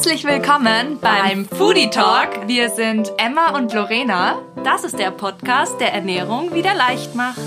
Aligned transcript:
Herzlich 0.00 0.24
willkommen 0.24 0.98
beim 0.98 1.44
Foodie 1.44 1.90
Talk. 1.90 2.48
Wir 2.48 2.70
sind 2.70 3.12
Emma 3.18 3.54
und 3.54 3.74
Lorena. 3.74 4.40
Das 4.64 4.82
ist 4.82 4.98
der 4.98 5.10
Podcast, 5.10 5.78
der 5.78 5.92
Ernährung 5.92 6.54
wieder 6.54 6.74
leicht 6.74 7.14
macht. 7.14 7.38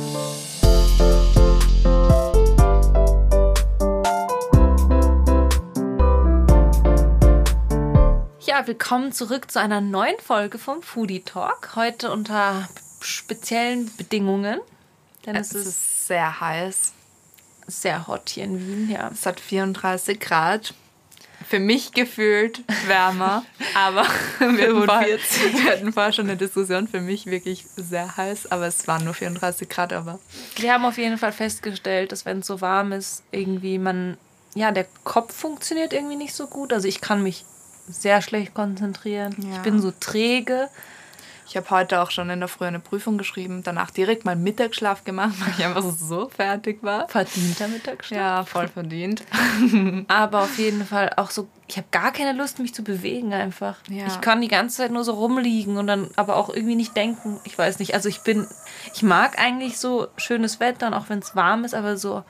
Ja, 8.41 8.67
willkommen 8.67 9.11
zurück 9.13 9.49
zu 9.49 9.59
einer 9.59 9.81
neuen 9.81 10.19
Folge 10.19 10.59
vom 10.59 10.83
Foodie 10.83 11.21
Talk. 11.21 11.75
Heute 11.75 12.11
unter 12.11 12.69
speziellen 13.01 13.89
Bedingungen. 13.97 14.59
Denn 15.25 15.35
es, 15.35 15.55
es 15.55 15.65
ist 15.65 16.07
sehr 16.07 16.39
heiß. 16.39 16.93
Sehr 17.65 18.05
hot 18.05 18.29
hier 18.29 18.43
in 18.43 18.59
Wien, 18.59 18.91
ja. 18.91 19.09
Es 19.11 19.25
hat 19.25 19.39
34 19.39 20.19
Grad 20.19 20.75
für 21.53 21.59
mich 21.59 21.91
gefühlt 21.91 22.63
wärmer, 22.87 23.45
aber 23.75 24.07
wir, 24.39 24.75
wir 24.75 25.71
hatten 25.71 25.93
vorher 25.93 26.11
schon 26.11 26.27
eine 26.27 26.35
Diskussion, 26.35 26.87
für 26.87 26.99
mich 26.99 27.27
wirklich 27.27 27.65
sehr 27.75 28.17
heiß, 28.17 28.51
aber 28.51 28.65
es 28.65 28.87
waren 28.87 29.03
nur 29.03 29.13
34 29.13 29.69
Grad, 29.69 29.93
aber... 29.93 30.17
Wir 30.55 30.73
haben 30.73 30.83
auf 30.83 30.97
jeden 30.97 31.19
Fall 31.19 31.31
festgestellt, 31.31 32.11
dass 32.11 32.25
wenn 32.25 32.39
es 32.39 32.47
so 32.47 32.59
warm 32.59 32.91
ist, 32.91 33.21
irgendwie 33.29 33.77
man, 33.77 34.17
ja, 34.55 34.71
der 34.71 34.87
Kopf 35.03 35.35
funktioniert 35.35 35.93
irgendwie 35.93 36.15
nicht 36.15 36.33
so 36.33 36.47
gut, 36.47 36.73
also 36.73 36.87
ich 36.87 37.01
kann 37.01 37.21
mich 37.21 37.45
sehr 37.87 38.23
schlecht 38.23 38.55
konzentrieren, 38.55 39.35
ja. 39.37 39.57
ich 39.57 39.61
bin 39.61 39.79
so 39.79 39.93
träge 39.99 40.69
ich 41.53 41.57
habe 41.57 41.69
heute 41.69 42.01
auch 42.01 42.09
schon 42.09 42.31
in 42.31 42.39
der 42.39 42.49
Früh 42.49 42.65
eine 42.65 42.79
Prüfung 42.79 43.19
geschrieben, 43.19 43.61
danach 43.63 43.91
direkt 43.91 44.25
mal 44.25 44.35
Mittagsschlaf 44.35 45.03
gemacht, 45.03 45.35
weil 45.37 45.53
ich 45.55 45.63
einfach 45.63 45.83
so 45.83 46.27
fertig 46.27 46.81
war. 46.81 47.07
Verdienter 47.09 47.67
Mittagsschlaf? 47.67 48.17
Ja, 48.17 48.43
voll 48.43 48.67
verdient. 48.67 49.23
Aber 50.07 50.41
auf 50.41 50.57
jeden 50.57 50.83
Fall 50.83 51.11
auch 51.15 51.29
so, 51.29 51.47
ich 51.67 51.77
habe 51.77 51.85
gar 51.91 52.11
keine 52.11 52.33
Lust, 52.33 52.57
mich 52.57 52.73
zu 52.73 52.83
bewegen 52.83 53.35
einfach. 53.35 53.77
Ja. 53.87 54.07
Ich 54.07 54.19
kann 54.19 54.41
die 54.41 54.47
ganze 54.47 54.77
Zeit 54.77 54.91
nur 54.91 55.03
so 55.03 55.13
rumliegen 55.13 55.77
und 55.77 55.85
dann 55.85 56.09
aber 56.15 56.37
auch 56.37 56.49
irgendwie 56.49 56.75
nicht 56.75 56.97
denken. 56.97 57.39
Ich 57.43 57.55
weiß 57.55 57.77
nicht, 57.77 57.93
also 57.93 58.09
ich 58.09 58.21
bin, 58.21 58.47
ich 58.95 59.03
mag 59.03 59.37
eigentlich 59.37 59.77
so 59.77 60.07
schönes 60.17 60.59
Wetter 60.59 60.87
und 60.87 60.95
auch 60.95 61.09
wenn 61.09 61.19
es 61.19 61.35
warm 61.35 61.65
ist, 61.65 61.75
aber 61.75 61.97
so 61.97 62.23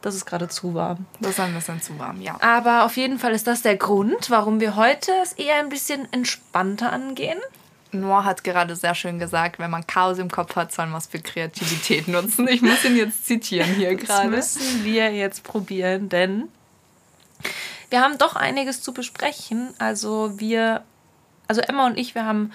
das 0.00 0.14
ist 0.14 0.24
gerade 0.24 0.48
zu 0.48 0.72
warm. 0.72 1.04
Das 1.20 1.32
ist 1.32 1.40
ein 1.40 1.54
bisschen 1.54 1.82
zu 1.82 1.98
warm, 1.98 2.22
ja. 2.22 2.36
Aber 2.40 2.84
auf 2.84 2.96
jeden 2.96 3.18
Fall 3.18 3.32
ist 3.32 3.46
das 3.46 3.60
der 3.60 3.76
Grund, 3.76 4.30
warum 4.30 4.60
wir 4.60 4.76
heute 4.76 5.12
es 5.22 5.34
eher 5.34 5.56
ein 5.56 5.68
bisschen 5.68 6.10
entspannter 6.10 6.90
angehen. 6.90 7.38
Noir 7.92 8.24
hat 8.24 8.44
gerade 8.44 8.74
sehr 8.76 8.94
schön 8.94 9.18
gesagt, 9.18 9.58
wenn 9.58 9.70
man 9.70 9.86
Chaos 9.86 10.18
im 10.18 10.30
Kopf 10.30 10.56
hat, 10.56 10.72
soll 10.72 10.86
man 10.86 10.98
es 10.98 11.06
für 11.06 11.20
Kreativität 11.20 12.08
nutzen. 12.08 12.48
Ich 12.48 12.62
muss 12.62 12.84
ihn 12.84 12.96
jetzt 12.96 13.26
zitieren 13.26 13.74
hier 13.74 13.94
gerade. 13.94 14.30
Das 14.30 14.56
müssen 14.56 14.84
wir 14.84 15.12
jetzt 15.12 15.44
probieren, 15.44 16.08
denn 16.08 16.48
wir 17.90 18.00
haben 18.00 18.16
doch 18.18 18.36
einiges 18.36 18.80
zu 18.80 18.94
besprechen. 18.94 19.74
Also 19.78 20.38
wir, 20.38 20.82
also 21.46 21.60
Emma 21.60 21.86
und 21.86 21.98
ich, 21.98 22.14
wir 22.14 22.24
haben 22.24 22.52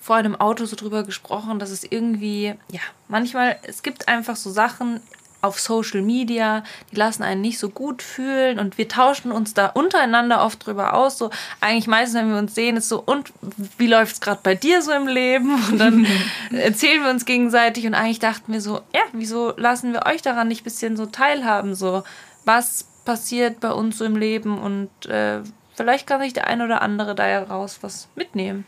vorhin 0.00 0.26
im 0.26 0.36
Auto 0.38 0.66
so 0.66 0.76
drüber 0.76 1.02
gesprochen, 1.02 1.58
dass 1.58 1.70
es 1.70 1.82
irgendwie, 1.82 2.54
ja, 2.70 2.80
manchmal, 3.08 3.56
es 3.62 3.82
gibt 3.82 4.08
einfach 4.08 4.36
so 4.36 4.50
Sachen 4.50 5.00
auf 5.44 5.60
Social 5.60 6.02
Media, 6.02 6.64
die 6.90 6.96
lassen 6.96 7.22
einen 7.22 7.40
nicht 7.40 7.58
so 7.58 7.68
gut 7.68 8.02
fühlen 8.02 8.58
und 8.58 8.78
wir 8.78 8.88
tauschen 8.88 9.30
uns 9.30 9.54
da 9.54 9.66
untereinander 9.66 10.44
oft 10.44 10.66
drüber 10.66 10.94
aus. 10.94 11.18
So 11.18 11.30
eigentlich 11.60 11.86
meistens, 11.86 12.20
wenn 12.20 12.30
wir 12.30 12.38
uns 12.38 12.54
sehen, 12.54 12.76
ist 12.76 12.88
so, 12.88 13.02
und 13.04 13.32
wie 13.78 13.86
läuft 13.86 14.14
es 14.14 14.20
gerade 14.20 14.40
bei 14.42 14.54
dir 14.54 14.82
so 14.82 14.92
im 14.92 15.06
Leben? 15.06 15.54
Und 15.70 15.78
dann 15.78 16.06
erzählen 16.50 17.02
wir 17.02 17.10
uns 17.10 17.24
gegenseitig 17.24 17.86
und 17.86 17.94
eigentlich 17.94 18.18
dachten 18.18 18.52
wir 18.52 18.60
so, 18.60 18.76
ja, 18.94 19.00
wieso 19.12 19.52
lassen 19.56 19.92
wir 19.92 20.06
euch 20.06 20.22
daran 20.22 20.48
nicht 20.48 20.62
ein 20.62 20.64
bisschen 20.64 20.96
so 20.96 21.06
teilhaben? 21.06 21.74
So, 21.74 22.04
was 22.44 22.86
passiert 23.04 23.60
bei 23.60 23.72
uns 23.72 23.98
so 23.98 24.04
im 24.04 24.16
Leben 24.16 24.58
und 24.58 25.06
äh, 25.06 25.40
vielleicht 25.74 26.06
kann 26.06 26.20
sich 26.20 26.32
der 26.32 26.46
ein 26.46 26.62
oder 26.62 26.82
andere 26.82 27.14
da 27.14 27.28
ja 27.28 27.42
raus 27.42 27.78
was 27.82 28.08
mitnehmen. 28.14 28.64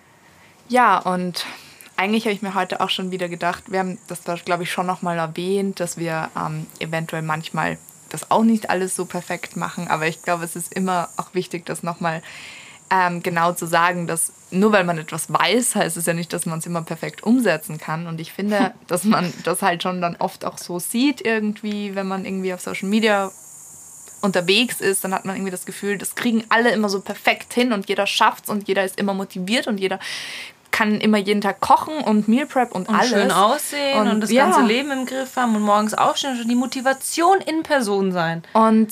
Ja, 0.69 0.99
und 0.99 1.47
eigentlich 1.97 2.25
habe 2.25 2.35
ich 2.35 2.43
mir 2.43 2.55
heute 2.55 2.81
auch 2.81 2.91
schon 2.91 3.11
wieder 3.11 3.29
gedacht, 3.29 3.65
wir 3.69 3.79
haben 3.79 3.99
das, 4.09 4.21
glaube 4.45 4.65
ich, 4.65 4.71
schon 4.71 4.87
nochmal 4.87 5.19
erwähnt, 5.19 5.81
dass 5.81 5.97
wir 5.97 6.31
ähm, 6.37 6.67
eventuell 6.79 7.23
manchmal 7.23 7.79
das 8.09 8.31
auch 8.31 8.45
nicht 8.45 8.71
alles 8.71 8.95
so 8.95 9.05
perfekt 9.05 9.57
machen, 9.57 9.89
aber 9.89 10.07
ich 10.07 10.23
glaube, 10.23 10.45
es 10.45 10.57
ist 10.57 10.73
immer 10.73 11.09
auch 11.17 11.35
wichtig, 11.35 11.67
das 11.67 11.83
nochmal 11.83 12.23
ähm, 12.91 13.23
genau 13.23 13.53
zu 13.53 13.67
sagen, 13.67 14.07
dass 14.07 14.33
nur 14.51 14.73
weil 14.73 14.85
man 14.85 14.99
etwas 14.99 15.33
weiß, 15.33 15.75
heißt 15.75 15.97
es 15.97 16.07
ja 16.07 16.15
nicht, 16.15 16.33
dass 16.33 16.47
man 16.47 16.61
es 16.61 16.67
immer 16.67 16.83
perfekt 16.83 17.25
umsetzen 17.25 17.79
kann. 17.79 18.07
Und 18.07 18.21
ich 18.21 18.33
finde, 18.33 18.73
dass 18.87 19.05
man 19.05 19.33
das 19.43 19.63
halt 19.63 19.83
schon 19.83 20.01
dann 20.01 20.17
oft 20.17 20.45
auch 20.45 20.59
so 20.59 20.79
sieht 20.79 21.21
irgendwie, 21.21 21.97
wenn 21.97 22.07
man 22.07 22.25
irgendwie 22.25 22.55
auf 22.55 22.61
Social 22.61 22.89
Media 22.89 23.33
unterwegs 24.23 24.81
ist, 24.81 25.05
dann 25.05 25.15
hat 25.15 25.25
man 25.25 25.37
irgendwie 25.37 25.51
das 25.51 25.67
Gefühl, 25.67 25.99
das 25.99 26.15
kriegen 26.15 26.45
alle 26.49 26.71
immer 26.71 26.89
so 26.89 27.01
perfekt 27.01 27.53
hin 27.53 27.73
und 27.73 27.89
jeder 27.89 28.07
schafft's 28.07 28.49
und 28.49 28.67
jeder 28.67 28.85
ist 28.85 28.99
immer 28.99 29.15
motiviert 29.15 29.67
und 29.67 29.79
jeder 29.79 29.99
kann 30.77 31.01
immer 31.01 31.17
jeden 31.17 31.41
Tag 31.41 31.61
kochen 31.61 32.01
und 32.05 32.29
Meal 32.29 32.45
Prep 32.45 32.73
und, 32.73 32.91
und 32.91 32.95
alles. 32.95 33.09
schön 33.09 33.31
aussehen 33.31 33.99
und, 33.99 34.09
und 34.09 34.21
das 34.21 34.31
ja. 34.31 34.45
ganze 34.45 34.61
Leben 34.61 34.91
im 34.91 35.07
Griff 35.07 35.35
haben 35.37 35.57
und 35.57 35.63
morgens 35.63 35.95
aufstehen 35.95 36.33
und 36.33 36.39
schon 36.41 36.49
die 36.49 36.55
Motivation 36.55 37.39
in 37.41 37.63
Person 37.63 38.13
sein. 38.13 38.43
Und 38.53 38.89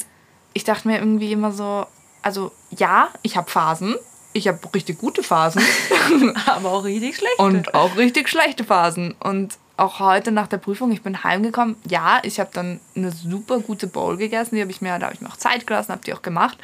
ich 0.54 0.64
dachte 0.64 0.88
mir 0.88 0.98
irgendwie 0.98 1.30
immer 1.30 1.52
so, 1.52 1.84
also 2.22 2.52
ja, 2.70 3.10
ich 3.20 3.36
habe 3.36 3.50
Phasen. 3.50 3.96
Ich 4.32 4.48
habe 4.48 4.58
richtig 4.74 4.98
gute 4.98 5.22
Phasen. 5.22 5.62
aber 6.46 6.70
auch 6.70 6.84
richtig 6.84 7.16
schlechte. 7.16 7.42
Und 7.42 7.74
auch 7.74 7.94
richtig 7.98 8.30
schlechte 8.30 8.64
Phasen. 8.64 9.14
Und 9.22 9.58
auch 9.76 10.00
heute 10.00 10.32
nach 10.32 10.46
der 10.46 10.58
Prüfung, 10.58 10.90
ich 10.90 11.02
bin 11.02 11.22
heimgekommen. 11.22 11.76
Ja, 11.86 12.20
ich 12.22 12.40
habe 12.40 12.48
dann 12.54 12.80
eine 12.96 13.12
super 13.12 13.60
gute 13.60 13.88
Bowl 13.88 14.16
gegessen. 14.16 14.54
Die 14.54 14.62
habe 14.62 14.70
ich 14.70 14.80
mir, 14.80 14.98
da 14.98 15.04
habe 15.04 15.14
ich 15.16 15.20
mir 15.20 15.28
auch 15.28 15.36
Zeit 15.36 15.66
gelassen, 15.66 15.92
habe 15.92 16.02
die 16.02 16.14
auch 16.14 16.22
gemacht. 16.22 16.56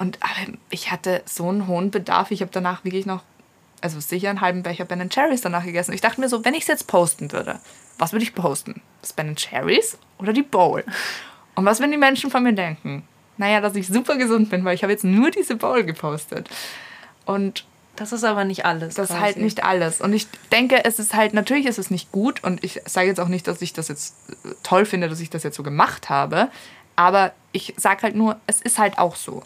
Und 0.00 0.18
aber 0.20 0.52
ich 0.70 0.90
hatte 0.90 1.22
so 1.26 1.48
einen 1.48 1.68
hohen 1.68 1.92
Bedarf. 1.92 2.32
Ich 2.32 2.40
habe 2.40 2.50
danach 2.52 2.82
wirklich 2.82 3.06
noch 3.06 3.22
also 3.80 4.00
sicher 4.00 4.30
einen 4.30 4.40
halben 4.40 4.62
Becher 4.62 4.84
Ben 4.84 5.08
Cherries 5.08 5.40
danach 5.40 5.64
gegessen. 5.64 5.92
Ich 5.92 6.00
dachte 6.00 6.20
mir 6.20 6.28
so, 6.28 6.44
wenn 6.44 6.54
ich 6.54 6.62
es 6.62 6.68
jetzt 6.68 6.86
posten 6.86 7.32
würde, 7.32 7.60
was 7.98 8.12
würde 8.12 8.24
ich 8.24 8.34
posten? 8.34 8.80
Das 9.00 9.12
Ben 9.12 9.36
Cherries 9.36 9.98
oder 10.18 10.32
die 10.32 10.42
Bowl? 10.42 10.84
Und 11.54 11.64
was 11.64 11.80
würden 11.80 11.92
die 11.92 11.98
Menschen 11.98 12.30
von 12.30 12.42
mir 12.42 12.52
denken? 12.52 13.02
Naja, 13.36 13.60
dass 13.60 13.74
ich 13.76 13.86
super 13.86 14.16
gesund 14.16 14.50
bin, 14.50 14.64
weil 14.64 14.74
ich 14.74 14.82
habe 14.82 14.92
jetzt 14.92 15.04
nur 15.04 15.30
diese 15.30 15.56
Bowl 15.56 15.84
gepostet. 15.84 16.48
Und 17.24 17.64
das 17.98 18.12
ist 18.12 18.24
aber 18.24 18.44
nicht 18.44 18.64
alles. 18.64 18.94
Das 18.94 19.10
ist 19.10 19.18
halt 19.18 19.38
nicht 19.38 19.64
alles. 19.64 20.00
Und 20.00 20.12
ich 20.12 20.28
denke, 20.52 20.84
es 20.84 21.00
ist 21.00 21.14
halt, 21.14 21.34
natürlich 21.34 21.66
ist 21.66 21.78
es 21.78 21.90
nicht 21.90 22.12
gut. 22.12 22.44
Und 22.44 22.62
ich 22.62 22.80
sage 22.84 23.08
jetzt 23.08 23.18
auch 23.18 23.28
nicht, 23.28 23.48
dass 23.48 23.60
ich 23.60 23.72
das 23.72 23.88
jetzt 23.88 24.14
äh, 24.44 24.54
toll 24.62 24.84
finde, 24.84 25.08
dass 25.08 25.18
ich 25.18 25.30
das 25.30 25.42
jetzt 25.42 25.56
so 25.56 25.64
gemacht 25.64 26.10
habe. 26.10 26.48
Aber 26.94 27.32
ich 27.52 27.74
sage 27.76 28.02
halt 28.02 28.14
nur, 28.14 28.36
es 28.46 28.60
ist 28.60 28.78
halt 28.78 28.98
auch 28.98 29.16
so. 29.16 29.42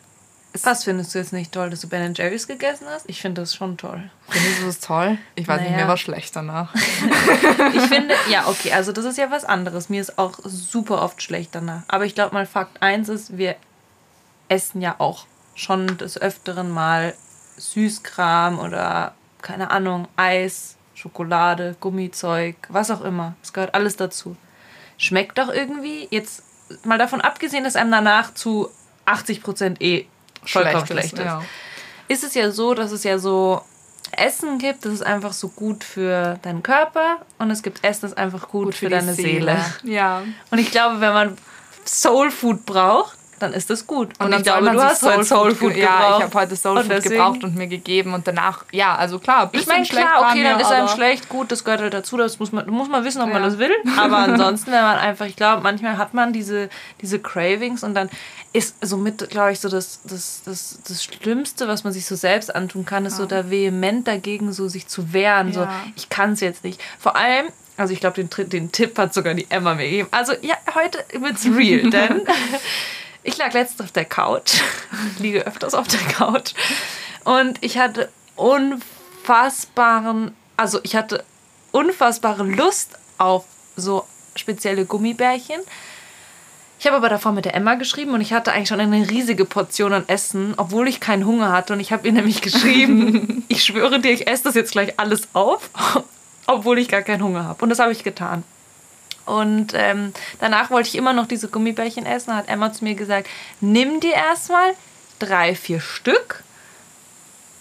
Was 0.61 0.85
findest 0.85 1.15
du 1.15 1.19
jetzt 1.19 1.33
nicht 1.33 1.53
toll, 1.53 1.71
dass 1.71 1.81
du 1.81 1.89
Ben 1.89 2.13
Jerry's 2.13 2.47
gegessen 2.47 2.87
hast? 2.89 3.09
Ich 3.09 3.23
finde 3.23 3.41
das 3.41 3.55
schon 3.55 3.79
toll. 3.79 4.11
Findest 4.29 4.61
du 4.61 4.67
das 4.67 4.81
toll? 4.81 5.17
Ich 5.35 5.49
weiß 5.49 5.61
naja. 5.61 5.71
nicht, 5.71 5.81
mir 5.81 5.89
war 5.89 5.97
schlecht 5.97 6.37
danach. 6.37 6.75
ich 7.75 7.83
finde, 7.83 8.15
ja, 8.31 8.47
okay, 8.47 8.73
also 8.73 8.93
das 8.93 9.07
ist 9.07 9.17
ja 9.17 9.31
was 9.31 9.45
anderes. 9.47 9.89
Mir 9.89 10.01
ist 10.01 10.19
auch 10.19 10.39
super 10.45 11.01
oft 11.03 11.23
schlecht 11.23 11.55
danach. 11.55 11.83
Aber 11.89 12.05
ich 12.05 12.15
glaube 12.15 12.35
mal, 12.35 12.45
Fakt 12.45 12.83
1 12.83 13.09
ist, 13.09 13.39
wir 13.39 13.57
essen 14.49 14.83
ja 14.83 14.97
auch 14.99 15.27
schon 15.55 15.97
des 15.97 16.21
Öfteren 16.21 16.71
mal 16.71 17.15
Süßkram 17.57 18.59
oder, 18.59 19.15
keine 19.41 19.71
Ahnung, 19.71 20.07
Eis, 20.17 20.77
Schokolade, 20.95 21.77
Gummizeug, 21.81 22.57
was 22.69 22.91
auch 22.91 23.01
immer. 23.01 23.35
Es 23.43 23.55
gehört 23.55 23.75
alles 23.75 23.97
dazu. 23.97 24.37
Schmeckt 24.99 25.39
doch 25.39 25.49
irgendwie, 25.49 26.09
jetzt 26.11 26.43
mal 26.85 26.99
davon 26.99 27.23
abgesehen, 27.23 27.65
dass 27.65 27.77
einem 27.77 27.91
danach 27.91 28.35
zu 28.35 28.71
80% 29.07 29.81
eh 29.81 30.07
vollkommen 30.45 30.87
schlecht 30.87 31.15
ist. 31.15 31.25
Ja. 31.25 31.43
Ist 32.09 32.25
es 32.25 32.35
ja 32.35 32.51
so, 32.51 32.75
dass 32.75 32.93
es 32.93 33.05
ja 33.05 33.19
so 33.19 33.63
Essen 34.13 34.59
gibt, 34.59 34.85
das 34.85 34.93
ist 34.93 35.03
einfach 35.03 35.33
so 35.33 35.49
gut 35.49 35.85
für 35.85 36.39
deinen 36.43 36.63
Körper 36.63 37.19
und 37.39 37.51
es 37.51 37.63
gibt 37.63 37.83
Essen, 37.85 38.03
das 38.03 38.13
ist 38.13 38.19
einfach 38.19 38.49
gut, 38.49 38.67
gut 38.67 38.75
für, 38.75 38.87
für 38.87 38.91
deine 38.91 39.15
Seele. 39.15 39.59
Seele. 39.81 39.95
Ja. 39.95 40.23
Und 40.51 40.59
ich 40.59 40.71
glaube, 40.71 41.01
wenn 41.01 41.13
man 41.13 41.39
Soul 41.87 42.31
Food 42.31 42.67
braucht, 42.67 43.17
dann 43.43 43.53
ist 43.53 43.71
das 43.71 43.87
gut. 43.87 44.11
Und, 44.19 44.27
und 44.27 44.33
ich 44.39 44.43
glaube, 44.45 44.71
du 44.71 44.83
hast 44.83 45.01
Soul, 45.01 45.25
Soul 45.25 45.55
Food, 45.55 45.75
gebraucht. 45.75 45.77
Ja, 45.77 46.17
ich 46.19 46.25
habe 46.25 46.35
heute 46.35 46.57
Soul 46.57 46.83
Food 46.85 47.03
gebraucht 47.03 47.45
und 47.45 47.57
mir 47.57 47.67
gegeben 47.67 48.15
und 48.15 48.27
danach, 48.27 48.65
ja, 48.73 48.95
also 48.95 49.19
klar, 49.19 49.51
ich 49.53 49.67
meine, 49.67 49.85
klar, 49.85 50.29
okay, 50.29 50.43
dann 50.43 50.61
ist 50.61 50.71
einem 50.71 50.89
schlecht, 50.89 51.29
gut, 51.29 51.53
das 51.53 51.65
gehört 51.65 51.81
halt 51.81 51.95
dazu, 51.95 52.17
das 52.17 52.39
muss 52.39 52.53
man, 52.53 52.69
muss 52.71 52.89
man 52.89 53.05
wissen, 53.05 53.21
ob 53.21 53.29
ja. 53.29 53.35
man 53.35 53.43
das 53.43 53.59
will. 53.59 53.73
Aber 53.99 54.19
ansonsten, 54.19 54.73
wenn 54.73 54.83
man 54.83 54.97
einfach, 54.97 55.27
ich 55.27 55.37
glaube, 55.37 55.63
manchmal 55.63 55.99
hat 55.99 56.15
man 56.15 56.33
diese, 56.33 56.69
diese 57.01 57.19
Cravings 57.19 57.83
und 57.83 57.95
dann 57.95 58.09
ist 58.53 58.77
somit, 58.83 59.31
glaube 59.31 59.53
ich, 59.53 59.61
so 59.61 59.69
das, 59.69 60.01
das, 60.05 60.43
das, 60.45 60.79
das 60.87 61.05
Schlimmste, 61.05 61.69
was 61.69 61.85
man 61.85 61.93
sich 61.93 62.07
so 62.07 62.17
selbst 62.17 62.55
antun 62.55 62.85
kann, 62.85 63.07
ist 63.07 63.15
ja. 63.15 63.19
so 63.19 63.27
da 63.27 63.51
vehement 63.51 64.07
dagegen 64.07 64.53
so 64.53 64.69
sich 64.69 64.87
zu 64.87 65.13
wehren. 65.13 65.49
Ja. 65.49 65.55
So, 65.55 65.69
ich 65.97 66.09
kann 66.11 66.33
es 66.33 66.41
jetzt 66.41 66.63
nicht. 66.63 66.81
Vor 66.99 67.17
allem, 67.17 67.47
also 67.77 67.95
ich 67.95 68.01
glaube, 68.01 68.23
den, 68.23 68.49
den 68.51 68.71
Tipp 68.71 68.99
hat 68.99 69.15
sogar 69.15 69.35
die 69.35 69.51
Emma 69.51 69.75
mir 69.75 69.85
gegeben. 69.85 70.09
Also 70.11 70.35
ja, 70.43 70.57
heute 70.75 70.99
wird's 71.19 71.47
real, 71.47 71.89
denn 71.91 72.23
ich 73.23 73.37
lag 73.37 73.53
letztens 73.53 73.83
auf 73.83 73.93
der 73.93 74.05
Couch, 74.05 74.61
liege 75.19 75.47
öfters 75.47 75.75
auf 75.75 75.89
der 75.89 76.01
Couch 76.01 76.53
und 77.25 77.59
ich 77.63 77.79
hatte 77.79 78.09
unfassbaren, 78.37 80.35
also 80.57 80.81
ich 80.83 80.97
hatte 80.97 81.25
unfassbare 81.73 82.45
Lust 82.45 82.99
auf 83.19 83.45
so 83.77 84.05
spezielle 84.37 84.85
Gummibärchen 84.85 85.61
Ich 86.79 86.87
habe 86.87 86.97
aber 86.97 87.09
davor 87.09 87.33
mit 87.33 87.45
der 87.45 87.55
Emma 87.55 87.75
geschrieben 87.75 88.13
und 88.13 88.21
ich 88.21 88.33
hatte 88.33 88.53
eigentlich 88.53 88.69
schon 88.69 88.81
eine 88.81 89.09
riesige 89.09 89.45
Portion 89.45 89.93
an 89.93 90.09
Essen, 90.09 90.55
obwohl 90.57 90.89
ich 90.89 91.01
keinen 91.01 91.27
Hunger 91.27 91.53
hatte. 91.53 91.75
Und 91.75 91.81
ich 91.81 91.93
habe 91.93 92.07
ihr 92.07 92.13
nämlich 92.13 92.43
geschrieben, 92.43 93.45
ich 93.49 93.65
schwöre 93.65 94.01
dir, 94.01 94.11
ich 94.11 94.27
esse 94.27 94.45
das 94.45 94.55
jetzt 94.55 94.73
gleich 94.73 94.99
alles 94.99 95.29
auf, 95.33 95.71
obwohl 96.47 96.79
ich 96.79 96.89
gar 96.89 97.03
keinen 97.03 97.23
Hunger 97.23 97.45
habe. 97.45 97.63
Und 97.63 97.71
das 97.71 97.79
habe 97.79 97.93
ich 97.93 98.03
getan. 98.03 98.43
Und 99.25 99.73
ähm, 99.75 100.13
danach 100.41 100.71
wollte 100.71 100.89
ich 100.89 100.97
immer 100.97 101.13
noch 101.13 101.27
diese 101.27 101.49
Gummibärchen 101.49 102.07
essen. 102.07 102.31
Da 102.31 102.37
hat 102.37 102.49
Emma 102.49 102.73
zu 102.73 102.85
mir 102.85 102.95
gesagt, 102.95 103.29
nimm 103.61 104.01
dir 104.01 104.15
erstmal 104.15 104.75
drei, 105.19 105.55
vier 105.55 105.81
Stück 105.81 106.43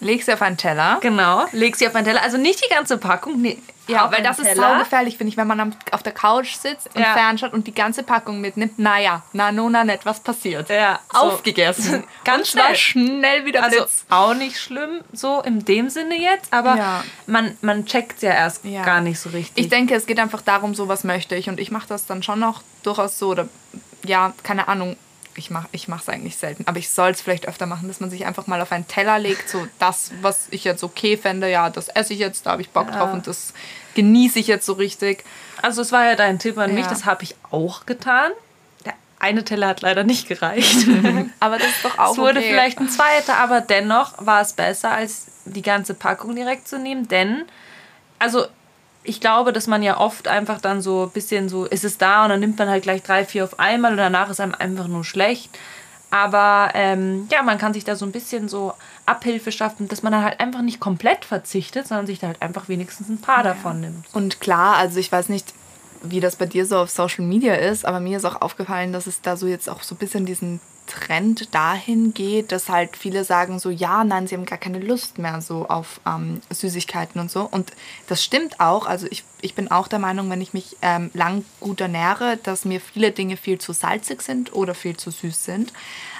Leg 0.02 0.24
sie 0.24 0.32
auf 0.32 0.42
einen 0.42 0.56
Teller. 0.56 0.98
Genau, 1.00 1.46
leg 1.52 1.76
sie 1.76 1.86
auf 1.86 1.94
einen 1.94 2.04
Teller. 2.04 2.22
Also 2.22 2.36
nicht 2.36 2.62
die 2.64 2.68
ganze 2.68 2.98
Packung. 2.98 3.40
Nee, 3.40 3.58
ja, 3.88 4.10
weil 4.12 4.22
das 4.22 4.38
ist 4.38 4.56
so 4.56 4.62
gefährlich, 4.78 5.16
finde 5.16 5.30
ich, 5.30 5.36
wenn 5.36 5.46
man 5.46 5.58
am, 5.60 5.72
auf 5.90 6.02
der 6.02 6.12
Couch 6.12 6.54
sitzt 6.54 6.94
und 6.94 7.00
ja. 7.00 7.14
fernschaut 7.14 7.52
und 7.52 7.66
die 7.66 7.74
ganze 7.74 8.02
Packung 8.02 8.40
mitnimmt. 8.40 8.78
Naja, 8.78 9.22
na, 9.32 9.50
no, 9.50 9.68
na, 9.68 9.84
nicht, 9.84 10.06
was 10.06 10.20
passiert? 10.20 10.68
Ja, 10.68 11.00
so. 11.12 11.18
Aufgegessen. 11.18 12.04
Ganz 12.24 12.50
schnell. 12.50 12.76
schnell 12.76 13.44
wieder 13.44 13.62
Also 13.62 13.78
Blitz. 13.78 14.04
auch 14.08 14.34
nicht 14.34 14.58
schlimm, 14.58 15.00
so 15.12 15.40
in 15.40 15.64
dem 15.64 15.90
Sinne 15.90 16.16
jetzt, 16.16 16.52
aber 16.52 16.76
ja. 16.76 17.04
man, 17.26 17.56
man 17.60 17.86
checkt 17.86 18.16
es 18.16 18.22
ja 18.22 18.30
erst 18.30 18.64
ja. 18.64 18.84
gar 18.84 19.00
nicht 19.00 19.18
so 19.18 19.30
richtig. 19.30 19.64
Ich 19.64 19.70
denke, 19.70 19.94
es 19.94 20.06
geht 20.06 20.18
einfach 20.18 20.42
darum, 20.42 20.74
so 20.74 20.88
was 20.88 21.04
möchte 21.04 21.34
ich. 21.34 21.48
Und 21.48 21.58
ich 21.58 21.70
mache 21.70 21.88
das 21.88 22.06
dann 22.06 22.22
schon 22.22 22.38
noch 22.38 22.62
durchaus 22.82 23.18
so, 23.18 23.30
oder 23.30 23.48
ja, 24.04 24.32
keine 24.42 24.68
Ahnung, 24.68 24.96
ich 25.34 25.50
mache 25.50 25.68
ich 25.72 25.88
es 25.88 26.08
eigentlich 26.08 26.36
selten, 26.36 26.64
aber 26.66 26.78
ich 26.78 26.90
soll 26.90 27.10
es 27.10 27.20
vielleicht 27.20 27.48
öfter 27.48 27.66
machen, 27.66 27.88
dass 27.88 28.00
man 28.00 28.10
sich 28.10 28.26
einfach 28.26 28.46
mal 28.46 28.60
auf 28.60 28.72
einen 28.72 28.86
Teller 28.88 29.18
legt, 29.18 29.48
so 29.48 29.66
das, 29.78 30.10
was 30.20 30.46
ich 30.50 30.64
jetzt 30.64 30.82
okay 30.82 31.16
fände, 31.16 31.50
ja, 31.50 31.70
das 31.70 31.88
esse 31.88 32.12
ich 32.12 32.18
jetzt, 32.18 32.46
da 32.46 32.52
habe 32.52 32.62
ich 32.62 32.70
Bock 32.70 32.88
ja. 32.88 32.98
drauf 32.98 33.12
und 33.12 33.26
das 33.26 33.52
genieße 33.94 34.38
ich 34.38 34.46
jetzt 34.46 34.66
so 34.66 34.74
richtig. 34.74 35.24
Also 35.60 35.82
es 35.82 35.92
war 35.92 36.04
ja 36.04 36.16
dein 36.16 36.38
Tipp 36.38 36.58
an 36.58 36.70
ja. 36.70 36.76
mich, 36.76 36.86
das 36.86 37.04
habe 37.04 37.22
ich 37.24 37.34
auch 37.50 37.86
getan. 37.86 38.32
Der 38.84 38.94
eine 39.18 39.44
Teller 39.44 39.68
hat 39.68 39.80
leider 39.80 40.04
nicht 40.04 40.28
gereicht. 40.28 40.86
aber 41.40 41.58
das 41.58 41.68
ist 41.68 41.84
doch 41.84 41.98
auch 41.98 42.12
Es 42.12 42.18
wurde 42.18 42.40
okay. 42.40 42.50
vielleicht 42.50 42.78
ein 42.78 42.88
zweiter, 42.88 43.36
aber 43.38 43.60
dennoch 43.60 44.14
war 44.18 44.40
es 44.42 44.52
besser, 44.52 44.92
als 44.92 45.26
die 45.44 45.62
ganze 45.62 45.94
Packung 45.94 46.34
direkt 46.36 46.68
zu 46.68 46.78
nehmen, 46.78 47.08
denn 47.08 47.44
also 48.18 48.46
ich 49.04 49.20
glaube, 49.20 49.52
dass 49.52 49.66
man 49.66 49.82
ja 49.82 49.98
oft 49.98 50.28
einfach 50.28 50.60
dann 50.60 50.80
so 50.80 51.04
ein 51.04 51.10
bisschen 51.10 51.48
so, 51.48 51.64
ist 51.64 51.84
es 51.84 51.98
da 51.98 52.24
und 52.24 52.30
dann 52.30 52.40
nimmt 52.40 52.58
man 52.58 52.68
halt 52.68 52.82
gleich 52.82 53.02
drei, 53.02 53.24
vier 53.24 53.44
auf 53.44 53.58
einmal 53.58 53.92
und 53.92 53.98
danach 53.98 54.30
ist 54.30 54.40
einem 54.40 54.54
einfach 54.54 54.88
nur 54.88 55.04
schlecht. 55.04 55.50
Aber 56.10 56.70
ähm, 56.74 57.26
ja, 57.30 57.42
man 57.42 57.56
kann 57.56 57.72
sich 57.72 57.84
da 57.84 57.96
so 57.96 58.04
ein 58.04 58.12
bisschen 58.12 58.46
so 58.46 58.74
Abhilfe 59.06 59.50
schaffen, 59.50 59.88
dass 59.88 60.02
man 60.02 60.12
dann 60.12 60.22
halt 60.22 60.40
einfach 60.40 60.60
nicht 60.60 60.78
komplett 60.78 61.24
verzichtet, 61.24 61.88
sondern 61.88 62.06
sich 62.06 62.18
da 62.18 62.26
halt 62.26 62.42
einfach 62.42 62.68
wenigstens 62.68 63.08
ein 63.08 63.20
paar 63.20 63.38
ja. 63.38 63.44
davon 63.44 63.80
nimmt. 63.80 64.06
Und 64.12 64.38
klar, 64.38 64.76
also 64.76 65.00
ich 65.00 65.10
weiß 65.10 65.30
nicht, 65.30 65.54
wie 66.02 66.20
das 66.20 66.36
bei 66.36 66.46
dir 66.46 66.66
so 66.66 66.78
auf 66.78 66.90
Social 66.90 67.24
Media 67.24 67.54
ist, 67.54 67.84
aber 67.84 68.00
mir 68.00 68.16
ist 68.16 68.24
auch 68.24 68.40
aufgefallen, 68.40 68.92
dass 68.92 69.06
es 69.06 69.20
da 69.20 69.36
so 69.36 69.46
jetzt 69.46 69.68
auch 69.68 69.82
so 69.82 69.94
ein 69.94 69.98
bisschen 69.98 70.26
diesen 70.26 70.60
Trend 70.86 71.54
dahin 71.54 72.12
geht, 72.12 72.52
dass 72.52 72.68
halt 72.68 72.96
viele 72.96 73.24
sagen 73.24 73.58
so, 73.58 73.70
ja, 73.70 74.04
nein, 74.04 74.26
sie 74.26 74.34
haben 74.34 74.44
gar 74.44 74.58
keine 74.58 74.80
Lust 74.80 75.18
mehr 75.18 75.40
so 75.40 75.66
auf 75.68 76.00
ähm, 76.06 76.42
Süßigkeiten 76.50 77.20
und 77.20 77.30
so. 77.30 77.48
Und 77.50 77.72
das 78.08 78.22
stimmt 78.22 78.60
auch. 78.60 78.86
Also 78.86 79.06
ich, 79.10 79.24
ich 79.40 79.54
bin 79.54 79.70
auch 79.70 79.88
der 79.88 80.00
Meinung, 80.00 80.28
wenn 80.28 80.40
ich 80.40 80.52
mich 80.52 80.76
ähm, 80.82 81.10
lang 81.14 81.44
gut 81.60 81.80
ernähre, 81.80 82.38
dass 82.42 82.64
mir 82.64 82.80
viele 82.80 83.12
Dinge 83.12 83.36
viel 83.36 83.58
zu 83.58 83.72
salzig 83.72 84.22
sind 84.22 84.52
oder 84.52 84.74
viel 84.74 84.96
zu 84.96 85.10
süß 85.10 85.44
sind. 85.44 85.72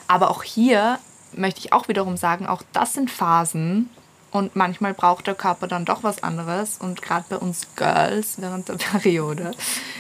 Aber 0.07 0.31
auch 0.31 0.43
hier 0.43 0.99
möchte 1.33 1.61
ich 1.61 1.73
auch 1.73 1.89
wiederum 1.89 2.17
sagen, 2.17 2.47
auch 2.47 2.63
das 2.73 2.95
sind 2.95 3.11
Phasen, 3.11 3.91
und 4.33 4.57
manchmal 4.57 4.95
braucht 4.95 5.27
der 5.27 5.35
Körper 5.35 5.67
dann 5.67 5.85
doch 5.85 6.03
was 6.03 6.23
anderes. 6.23 6.79
Und 6.81 7.03
gerade 7.03 7.27
bei 7.29 7.37
uns 7.37 7.67
Girls 7.77 8.37
während 8.39 8.67
der 8.69 8.75
Periode 8.99 9.53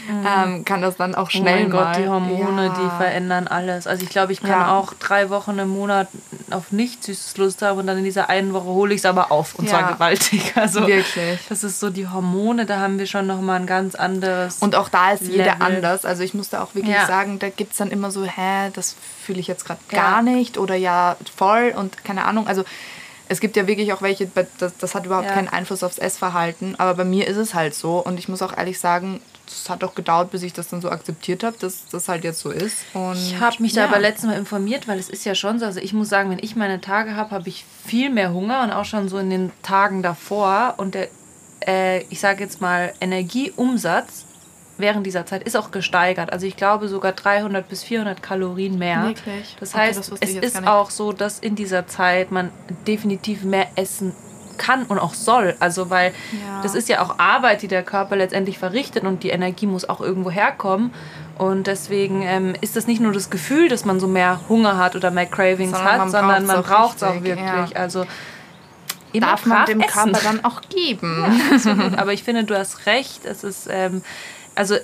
mhm. 0.08 0.26
ähm, 0.26 0.64
kann 0.64 0.80
das 0.80 0.96
dann 0.96 1.14
auch 1.14 1.30
schnell 1.30 1.66
oh 1.66 1.68
mein 1.68 1.68
mal. 1.68 1.84
Gott, 1.84 2.02
die 2.02 2.08
Hormone, 2.08 2.66
ja. 2.66 2.72
die 2.72 2.96
verändern 2.96 3.46
alles. 3.46 3.86
Also 3.86 4.04
ich 4.04 4.08
glaube, 4.08 4.32
ich 4.32 4.40
kann 4.40 4.50
ja. 4.50 4.74
auch 4.74 4.94
drei 4.94 5.28
Wochen 5.28 5.58
im 5.58 5.68
Monat 5.68 6.08
auf 6.50 6.72
nichts 6.72 7.06
Süßes 7.06 7.36
Lust 7.36 7.60
haben 7.60 7.80
und 7.80 7.86
dann 7.86 7.98
in 7.98 8.04
dieser 8.04 8.30
einen 8.30 8.54
Woche 8.54 8.64
hole 8.64 8.94
ich 8.94 9.00
es 9.00 9.04
aber 9.04 9.30
auf. 9.30 9.54
Und 9.56 9.66
ja. 9.66 9.72
zwar 9.72 9.92
gewaltig. 9.92 10.52
Also 10.62 10.86
Wirklich. 10.86 11.40
Das 11.48 11.64
ist 11.64 11.80
so 11.80 11.90
die 11.90 12.08
Hormone, 12.08 12.66
da 12.66 12.78
haben 12.78 12.98
wir 12.98 13.06
schon 13.06 13.26
nochmal 13.26 13.60
ein 13.60 13.66
ganz 13.66 13.94
anderes. 13.94 14.58
Und 14.58 14.76
auch 14.76 14.88
da 14.88 15.12
ist 15.12 15.22
jeder 15.22 15.60
anders. 15.60 16.04
Also 16.04 16.22
ich 16.22 16.34
musste 16.34 16.62
auch 16.62 16.74
wirklich 16.74 16.96
sagen, 17.06 17.38
da 17.38 17.48
gibt 17.48 17.72
es 17.72 17.78
dann 17.78 17.90
immer 17.90 18.10
so, 18.10 18.24
hä, 18.24 18.70
das 18.72 18.94
fühle 19.24 19.40
ich 19.40 19.46
jetzt 19.46 19.64
gerade 19.64 19.80
gar 19.88 20.22
nicht 20.22 20.56
oder 20.56 20.74
ja 20.74 21.16
voll 21.36 21.74
und 21.76 22.04
keine 22.04 22.24
Ahnung. 22.24 22.46
Also 22.46 22.64
es 23.32 23.40
gibt 23.40 23.56
ja 23.56 23.66
wirklich 23.66 23.92
auch 23.92 24.02
welche, 24.02 24.30
das, 24.58 24.76
das 24.76 24.94
hat 24.94 25.06
überhaupt 25.06 25.28
ja. 25.28 25.32
keinen 25.32 25.48
Einfluss 25.48 25.82
aufs 25.82 25.98
Essverhalten. 25.98 26.78
Aber 26.78 26.94
bei 26.94 27.04
mir 27.04 27.26
ist 27.26 27.38
es 27.38 27.54
halt 27.54 27.74
so. 27.74 27.98
Und 27.98 28.18
ich 28.18 28.28
muss 28.28 28.42
auch 28.42 28.56
ehrlich 28.56 28.78
sagen, 28.78 29.20
es 29.46 29.70
hat 29.70 29.82
auch 29.84 29.94
gedauert, 29.94 30.30
bis 30.30 30.42
ich 30.42 30.52
das 30.52 30.68
dann 30.68 30.82
so 30.82 30.90
akzeptiert 30.90 31.42
habe, 31.42 31.56
dass 31.58 31.86
das 31.90 32.08
halt 32.08 32.24
jetzt 32.24 32.40
so 32.40 32.50
ist. 32.50 32.84
Und 32.92 33.16
ich 33.16 33.40
habe 33.40 33.56
mich 33.60 33.72
ja. 33.72 33.84
da 33.84 33.88
aber 33.88 34.00
letztes 34.00 34.28
Mal 34.28 34.36
informiert, 34.36 34.86
weil 34.86 34.98
es 34.98 35.08
ist 35.08 35.24
ja 35.24 35.34
schon 35.34 35.58
so. 35.58 35.64
Also 35.64 35.80
ich 35.80 35.94
muss 35.94 36.10
sagen, 36.10 36.30
wenn 36.30 36.40
ich 36.40 36.56
meine 36.56 36.80
Tage 36.80 37.16
habe, 37.16 37.30
habe 37.30 37.48
ich 37.48 37.64
viel 37.86 38.10
mehr 38.10 38.34
Hunger 38.34 38.62
und 38.62 38.70
auch 38.70 38.84
schon 38.84 39.08
so 39.08 39.18
in 39.18 39.30
den 39.30 39.50
Tagen 39.62 40.02
davor. 40.02 40.74
Und 40.76 40.94
der, 40.94 41.08
äh, 41.66 42.02
ich 42.10 42.20
sage 42.20 42.44
jetzt 42.44 42.60
mal, 42.60 42.92
Energieumsatz 43.00 44.26
während 44.78 45.06
dieser 45.06 45.26
Zeit 45.26 45.42
ist 45.42 45.56
auch 45.56 45.70
gesteigert. 45.70 46.32
Also 46.32 46.46
ich 46.46 46.56
glaube 46.56 46.88
sogar 46.88 47.12
300 47.12 47.68
bis 47.68 47.82
400 47.82 48.22
Kalorien 48.22 48.78
mehr. 48.78 49.04
Wirklich? 49.04 49.56
Das 49.60 49.74
heißt, 49.74 50.12
okay, 50.12 50.18
das 50.20 50.30
es 50.30 50.54
ist 50.54 50.66
auch 50.66 50.90
so, 50.90 51.12
dass 51.12 51.38
in 51.38 51.54
dieser 51.54 51.86
Zeit 51.86 52.30
man 52.30 52.50
definitiv 52.86 53.44
mehr 53.44 53.66
essen 53.76 54.12
kann 54.58 54.84
und 54.84 54.98
auch 54.98 55.14
soll. 55.14 55.56
Also 55.60 55.90
weil 55.90 56.12
ja. 56.32 56.60
das 56.62 56.74
ist 56.74 56.88
ja 56.88 57.02
auch 57.02 57.18
Arbeit, 57.18 57.62
die 57.62 57.68
der 57.68 57.82
Körper 57.82 58.16
letztendlich 58.16 58.58
verrichtet 58.58 59.04
und 59.04 59.22
die 59.22 59.30
Energie 59.30 59.66
muss 59.66 59.88
auch 59.88 60.00
irgendwo 60.00 60.30
herkommen. 60.30 60.92
Und 61.38 61.66
deswegen 61.66 62.22
ähm, 62.22 62.54
ist 62.60 62.76
das 62.76 62.86
nicht 62.86 63.00
nur 63.00 63.12
das 63.12 63.30
Gefühl, 63.30 63.68
dass 63.68 63.84
man 63.84 63.98
so 63.98 64.06
mehr 64.06 64.40
Hunger 64.48 64.76
hat 64.76 64.94
oder 64.94 65.10
mehr 65.10 65.26
Cravings 65.26 65.76
sondern 65.76 66.00
hat, 66.00 66.10
sondern 66.10 66.46
man 66.46 66.62
braucht 66.62 66.98
es 66.98 67.02
auch, 67.02 67.16
auch 67.16 67.22
wirklich. 67.22 67.70
Ja. 67.70 67.70
Also 67.74 68.04
darf 69.20 69.46
man 69.46 69.66
dem 69.66 69.80
essen. 69.80 70.12
Körper 70.12 70.20
dann 70.22 70.44
auch 70.44 70.60
geben. 70.68 71.24
Ja, 71.64 71.98
Aber 71.98 72.12
ich 72.12 72.22
finde, 72.22 72.44
du 72.44 72.56
hast 72.56 72.86
recht. 72.86 73.24
Es 73.24 73.44
ist 73.44 73.68
ähm, 73.70 74.02
also 74.54 74.76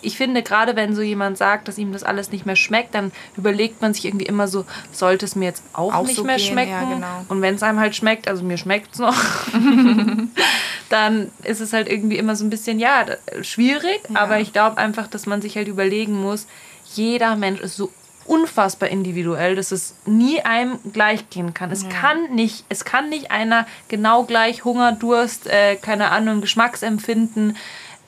ich 0.00 0.16
finde, 0.16 0.42
gerade 0.42 0.76
wenn 0.76 0.94
so 0.94 1.02
jemand 1.02 1.36
sagt, 1.36 1.68
dass 1.68 1.76
ihm 1.76 1.92
das 1.92 2.04
alles 2.04 2.32
nicht 2.32 2.46
mehr 2.46 2.56
schmeckt, 2.56 2.94
dann 2.94 3.12
überlegt 3.36 3.82
man 3.82 3.92
sich 3.92 4.06
irgendwie 4.06 4.24
immer 4.26 4.48
so, 4.48 4.64
sollte 4.92 5.26
es 5.26 5.36
mir 5.36 5.46
jetzt 5.46 5.62
auch, 5.74 5.92
auch 5.92 6.06
nicht 6.06 6.16
so 6.16 6.24
mehr 6.24 6.36
gehen, 6.36 6.46
schmecken? 6.46 6.70
Ja, 6.70 6.94
genau. 6.94 7.24
Und 7.28 7.42
wenn 7.42 7.54
es 7.54 7.62
einem 7.62 7.78
halt 7.78 7.94
schmeckt, 7.94 8.26
also 8.28 8.42
mir 8.44 8.56
schmeckt 8.56 8.94
es 8.94 8.98
noch, 8.98 9.14
dann 10.88 11.30
ist 11.42 11.60
es 11.60 11.72
halt 11.72 11.88
irgendwie 11.88 12.16
immer 12.16 12.34
so 12.34 12.44
ein 12.44 12.50
bisschen, 12.50 12.78
ja, 12.78 13.04
schwierig. 13.42 14.00
Ja. 14.08 14.20
Aber 14.20 14.40
ich 14.40 14.52
glaube 14.52 14.78
einfach, 14.78 15.06
dass 15.06 15.26
man 15.26 15.42
sich 15.42 15.56
halt 15.56 15.68
überlegen 15.68 16.14
muss, 16.14 16.46
jeder 16.94 17.36
Mensch 17.36 17.60
ist 17.60 17.76
so 17.76 17.90
unfassbar 18.26 18.88
individuell, 18.88 19.54
dass 19.54 19.70
es 19.70 19.96
nie 20.06 20.40
einem 20.40 20.78
gleich 20.92 21.28
gehen 21.28 21.52
kann. 21.52 21.70
Es 21.70 21.82
ja. 21.82 21.88
kann 21.90 22.34
nicht, 22.34 22.64
es 22.70 22.84
kann 22.84 23.10
nicht 23.10 23.30
einer 23.30 23.66
genau 23.88 24.24
gleich 24.24 24.64
Hunger, 24.64 24.92
Durst, 24.92 25.46
äh, 25.46 25.76
keine 25.76 26.10
Ahnung, 26.10 26.40
Geschmacksempfinden, 26.40 27.56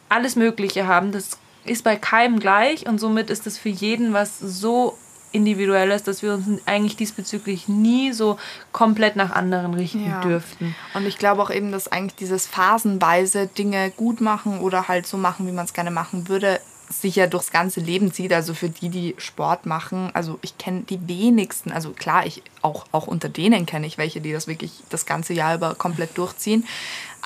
alles 0.08 0.36
Mögliche 0.36 0.86
haben. 0.86 1.12
Das 1.12 1.38
ist 1.64 1.84
bei 1.84 1.96
keinem 1.96 2.38
gleich 2.38 2.86
und 2.86 2.98
somit 2.98 3.30
ist 3.30 3.46
es 3.46 3.58
für 3.58 3.68
jeden 3.68 4.12
was 4.12 4.38
so 4.38 4.96
individuelles, 5.32 6.02
dass 6.02 6.22
wir 6.22 6.34
uns 6.34 6.46
eigentlich 6.66 6.96
diesbezüglich 6.96 7.68
nie 7.68 8.12
so 8.12 8.38
komplett 8.72 9.16
nach 9.16 9.32
anderen 9.32 9.74
richten 9.74 10.06
ja. 10.06 10.20
dürften. 10.20 10.74
Und 10.94 11.06
ich 11.06 11.18
glaube 11.18 11.42
auch 11.42 11.50
eben, 11.50 11.72
dass 11.72 11.88
eigentlich 11.88 12.16
dieses 12.16 12.46
phasenweise 12.46 13.46
Dinge 13.46 13.90
gut 13.90 14.20
machen 14.20 14.60
oder 14.60 14.88
halt 14.88 15.06
so 15.06 15.16
machen, 15.16 15.46
wie 15.46 15.52
man 15.52 15.66
es 15.66 15.74
gerne 15.74 15.90
machen 15.90 16.28
würde, 16.28 16.60
sich 16.88 17.16
ja 17.16 17.26
durchs 17.26 17.50
ganze 17.50 17.80
Leben 17.80 18.12
zieht. 18.12 18.32
Also 18.32 18.54
für 18.54 18.68
die, 18.68 18.88
die 18.88 19.14
Sport 19.18 19.66
machen, 19.66 20.10
also 20.14 20.38
ich 20.42 20.56
kenne 20.56 20.82
die 20.82 21.06
wenigsten, 21.08 21.72
also 21.72 21.90
klar, 21.90 22.26
ich 22.26 22.42
auch, 22.62 22.86
auch 22.92 23.06
unter 23.06 23.28
denen 23.28 23.66
kenne 23.66 23.86
ich 23.86 23.98
welche, 23.98 24.20
die 24.20 24.32
das 24.32 24.46
wirklich 24.46 24.72
das 24.88 25.04
ganze 25.04 25.34
Jahr 25.34 25.56
über 25.56 25.74
komplett 25.74 26.16
durchziehen. 26.16 26.64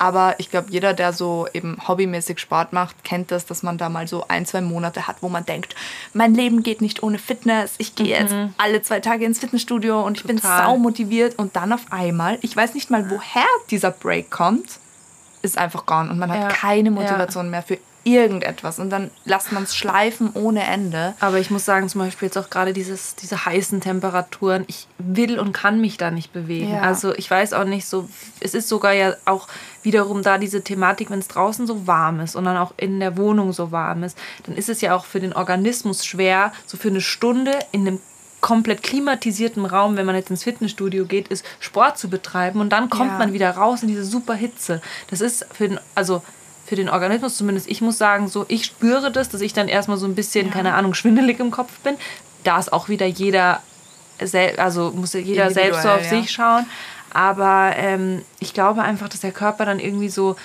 Aber 0.01 0.33
ich 0.39 0.49
glaube, 0.49 0.71
jeder, 0.71 0.95
der 0.95 1.13
so 1.13 1.47
eben 1.53 1.77
hobbymäßig 1.87 2.39
Sport 2.39 2.73
macht, 2.73 3.03
kennt 3.03 3.29
das, 3.29 3.45
dass 3.45 3.61
man 3.61 3.77
da 3.77 3.87
mal 3.87 4.07
so 4.07 4.25
ein, 4.27 4.47
zwei 4.47 4.61
Monate 4.61 5.07
hat, 5.07 5.17
wo 5.21 5.29
man 5.29 5.45
denkt, 5.45 5.75
mein 6.13 6.33
Leben 6.33 6.63
geht 6.63 6.81
nicht 6.81 7.03
ohne 7.03 7.19
Fitness. 7.19 7.75
Ich 7.77 7.93
gehe 7.93 8.07
mhm. 8.07 8.11
jetzt 8.23 8.35
alle 8.57 8.81
zwei 8.81 8.99
Tage 8.99 9.25
ins 9.25 9.37
Fitnessstudio 9.37 10.01
und 10.01 10.17
Total. 10.17 10.35
ich 10.35 10.41
bin 10.41 10.49
sau 10.49 10.77
motiviert. 10.77 11.37
Und 11.37 11.55
dann 11.55 11.71
auf 11.71 11.81
einmal, 11.91 12.39
ich 12.41 12.55
weiß 12.55 12.73
nicht 12.73 12.89
mal, 12.89 13.11
woher 13.11 13.45
dieser 13.69 13.91
Break 13.91 14.31
kommt, 14.31 14.79
ist 15.43 15.59
einfach 15.59 15.85
gone. 15.85 16.09
Und 16.09 16.17
man 16.17 16.31
hat 16.31 16.39
ja. 16.39 16.47
keine 16.47 16.89
Motivation 16.89 17.45
ja. 17.45 17.51
mehr 17.51 17.61
für 17.61 17.77
irgendetwas 18.03 18.79
und 18.79 18.89
dann 18.89 19.11
lässt 19.25 19.51
man 19.51 19.63
es 19.63 19.75
schleifen 19.75 20.31
ohne 20.33 20.63
Ende. 20.63 21.13
Aber 21.19 21.39
ich 21.39 21.51
muss 21.51 21.65
sagen, 21.65 21.87
zum 21.87 22.01
Beispiel 22.01 22.27
jetzt 22.27 22.37
auch 22.37 22.49
gerade 22.49 22.73
dieses, 22.73 23.15
diese 23.15 23.45
heißen 23.45 23.79
Temperaturen, 23.79 24.63
ich 24.67 24.87
will 24.97 25.39
und 25.39 25.53
kann 25.53 25.79
mich 25.79 25.97
da 25.97 26.09
nicht 26.09 26.33
bewegen. 26.33 26.73
Ja. 26.73 26.81
Also 26.81 27.13
ich 27.13 27.29
weiß 27.29 27.53
auch 27.53 27.65
nicht 27.65 27.85
so, 27.85 28.09
es 28.39 28.53
ist 28.53 28.69
sogar 28.69 28.93
ja 28.93 29.13
auch 29.25 29.47
wiederum 29.83 30.23
da 30.23 30.37
diese 30.37 30.63
Thematik, 30.63 31.11
wenn 31.11 31.19
es 31.19 31.27
draußen 31.27 31.67
so 31.67 31.85
warm 31.85 32.21
ist 32.21 32.35
und 32.35 32.45
dann 32.45 32.57
auch 32.57 32.73
in 32.77 32.99
der 32.99 33.17
Wohnung 33.17 33.53
so 33.53 33.71
warm 33.71 34.03
ist, 34.03 34.17
dann 34.45 34.55
ist 34.55 34.69
es 34.69 34.81
ja 34.81 34.95
auch 34.95 35.05
für 35.05 35.19
den 35.19 35.33
Organismus 35.33 36.05
schwer, 36.05 36.53
so 36.65 36.77
für 36.77 36.89
eine 36.89 37.01
Stunde 37.01 37.57
in 37.71 37.81
einem 37.81 37.99
komplett 38.41 38.81
klimatisierten 38.81 39.65
Raum, 39.65 39.95
wenn 39.95 40.07
man 40.07 40.15
jetzt 40.15 40.31
ins 40.31 40.43
Fitnessstudio 40.43 41.05
geht, 41.05 41.27
ist 41.27 41.45
Sport 41.59 41.99
zu 41.99 42.09
betreiben 42.09 42.59
und 42.59 42.69
dann 42.69 42.89
kommt 42.89 43.11
ja. 43.11 43.17
man 43.19 43.33
wieder 43.33 43.51
raus 43.51 43.83
in 43.83 43.87
diese 43.87 44.03
super 44.03 44.33
Hitze. 44.33 44.81
Das 45.11 45.21
ist 45.21 45.45
für 45.53 45.69
den, 45.69 45.79
also 45.93 46.23
für 46.71 46.77
den 46.77 46.87
Organismus, 46.87 47.35
zumindest 47.35 47.69
ich 47.69 47.81
muss 47.81 47.97
sagen, 47.97 48.29
so, 48.29 48.45
ich 48.47 48.63
spüre 48.63 49.11
das, 49.11 49.27
dass 49.27 49.41
ich 49.41 49.51
dann 49.51 49.67
erstmal 49.67 49.97
so 49.97 50.05
ein 50.05 50.15
bisschen, 50.15 50.45
ja. 50.45 50.53
keine 50.53 50.73
Ahnung, 50.73 50.93
schwindelig 50.93 51.41
im 51.41 51.51
Kopf 51.51 51.77
bin. 51.79 51.97
da 52.45 52.57
ist 52.59 52.71
auch 52.71 52.87
wieder 52.87 53.05
jeder, 53.05 53.61
also 54.55 54.93
muss 54.95 55.11
jeder 55.11 55.51
selbst 55.51 55.81
so 55.81 55.89
auf 55.89 56.03
ja. 56.03 56.09
sich 56.09 56.31
schauen. 56.31 56.65
Aber 57.13 57.73
ähm, 57.75 58.21
ich 58.39 58.53
glaube 58.53 58.83
einfach, 58.83 59.09
dass 59.09 59.19
der 59.19 59.33
Körper 59.33 59.65
dann 59.65 59.81
irgendwie 59.81 60.07
so, 60.07 60.37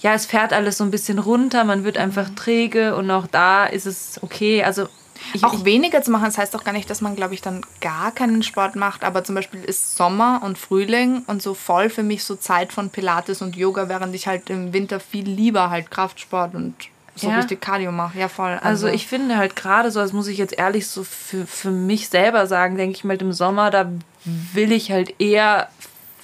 ja, 0.00 0.12
es 0.12 0.26
fährt 0.26 0.52
alles 0.52 0.76
so 0.76 0.84
ein 0.84 0.90
bisschen 0.90 1.18
runter, 1.18 1.64
man 1.64 1.82
wird 1.82 1.96
einfach 1.96 2.28
mhm. 2.28 2.36
träge 2.36 2.94
und 2.94 3.10
auch 3.10 3.26
da 3.26 3.64
ist 3.64 3.86
es 3.86 4.20
okay. 4.22 4.62
Also 4.62 4.86
ich, 5.34 5.44
auch 5.44 5.54
ich, 5.54 5.64
weniger 5.64 6.02
zu 6.02 6.10
machen, 6.10 6.24
das 6.24 6.38
heißt 6.38 6.54
doch 6.54 6.64
gar 6.64 6.72
nicht, 6.72 6.90
dass 6.90 7.00
man, 7.00 7.16
glaube 7.16 7.34
ich, 7.34 7.42
dann 7.42 7.64
gar 7.80 8.12
keinen 8.12 8.42
Sport 8.42 8.76
macht. 8.76 9.04
Aber 9.04 9.24
zum 9.24 9.34
Beispiel 9.34 9.62
ist 9.62 9.96
Sommer 9.96 10.40
und 10.44 10.58
Frühling 10.58 11.22
und 11.26 11.42
so 11.42 11.54
voll 11.54 11.90
für 11.90 12.02
mich 12.02 12.24
so 12.24 12.36
Zeit 12.36 12.72
von 12.72 12.90
Pilates 12.90 13.42
und 13.42 13.56
Yoga, 13.56 13.88
während 13.88 14.14
ich 14.14 14.26
halt 14.26 14.50
im 14.50 14.72
Winter 14.72 15.00
viel 15.00 15.28
lieber 15.28 15.70
halt 15.70 15.90
Kraftsport 15.90 16.54
und 16.54 16.74
so 17.14 17.28
ja. 17.28 17.36
richtig 17.36 17.60
Cardio 17.60 17.92
mache. 17.92 18.18
Ja, 18.18 18.28
voll. 18.28 18.52
Also, 18.52 18.86
also 18.86 18.88
ich 18.88 19.06
finde 19.06 19.36
halt 19.36 19.56
gerade 19.56 19.90
so, 19.90 20.00
das 20.00 20.12
muss 20.12 20.28
ich 20.28 20.38
jetzt 20.38 20.58
ehrlich 20.58 20.86
so 20.86 21.04
für, 21.04 21.46
für 21.46 21.70
mich 21.70 22.08
selber 22.08 22.46
sagen, 22.46 22.76
denke 22.76 22.96
ich 22.96 23.04
mal, 23.04 23.20
im 23.20 23.32
Sommer, 23.32 23.70
da 23.70 23.90
will 24.24 24.72
ich 24.72 24.90
halt 24.90 25.20
eher 25.20 25.68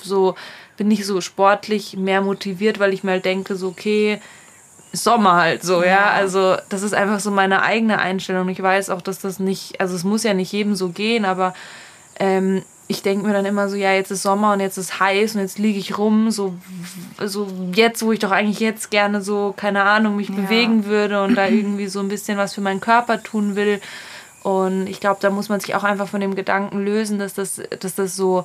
so, 0.02 0.34
bin 0.76 0.90
ich 0.90 1.06
so 1.06 1.20
sportlich 1.20 1.96
mehr 1.96 2.20
motiviert, 2.20 2.78
weil 2.78 2.92
ich 2.92 3.04
mir 3.04 3.12
halt 3.12 3.24
denke, 3.24 3.56
so, 3.56 3.68
okay, 3.68 4.20
Sommer 5.04 5.34
halt 5.34 5.62
so, 5.62 5.82
ja. 5.82 5.88
ja. 5.88 6.10
Also 6.10 6.56
das 6.68 6.82
ist 6.82 6.94
einfach 6.94 7.20
so 7.20 7.30
meine 7.30 7.62
eigene 7.62 7.98
Einstellung. 7.98 8.48
Ich 8.48 8.62
weiß 8.62 8.90
auch, 8.90 9.02
dass 9.02 9.18
das 9.18 9.38
nicht, 9.38 9.80
also 9.80 9.94
es 9.94 10.04
muss 10.04 10.22
ja 10.22 10.34
nicht 10.34 10.52
jedem 10.52 10.74
so 10.74 10.88
gehen, 10.88 11.24
aber 11.24 11.54
ähm, 12.18 12.62
ich 12.88 13.02
denke 13.02 13.26
mir 13.26 13.32
dann 13.32 13.46
immer 13.46 13.68
so, 13.68 13.76
ja, 13.76 13.92
jetzt 13.92 14.10
ist 14.10 14.22
Sommer 14.22 14.52
und 14.52 14.60
jetzt 14.60 14.76
ist 14.76 15.00
heiß 15.00 15.34
und 15.34 15.40
jetzt 15.40 15.58
liege 15.58 15.78
ich 15.78 15.98
rum, 15.98 16.30
so, 16.30 16.54
so 17.18 17.48
jetzt, 17.74 18.04
wo 18.04 18.12
ich 18.12 18.20
doch 18.20 18.30
eigentlich 18.30 18.60
jetzt 18.60 18.90
gerne 18.90 19.22
so, 19.22 19.54
keine 19.56 19.82
Ahnung, 19.82 20.16
mich 20.16 20.28
ja. 20.28 20.36
bewegen 20.36 20.84
würde 20.86 21.22
und 21.22 21.34
da 21.34 21.48
irgendwie 21.48 21.88
so 21.88 21.98
ein 22.00 22.08
bisschen 22.08 22.38
was 22.38 22.54
für 22.54 22.60
meinen 22.60 22.80
Körper 22.80 23.22
tun 23.22 23.56
will. 23.56 23.80
Und 24.44 24.86
ich 24.86 25.00
glaube, 25.00 25.18
da 25.20 25.30
muss 25.30 25.48
man 25.48 25.58
sich 25.58 25.74
auch 25.74 25.82
einfach 25.82 26.06
von 26.06 26.20
dem 26.20 26.36
Gedanken 26.36 26.84
lösen, 26.84 27.18
dass 27.18 27.34
das, 27.34 27.60
dass 27.80 27.96
das 27.96 28.14
so 28.14 28.44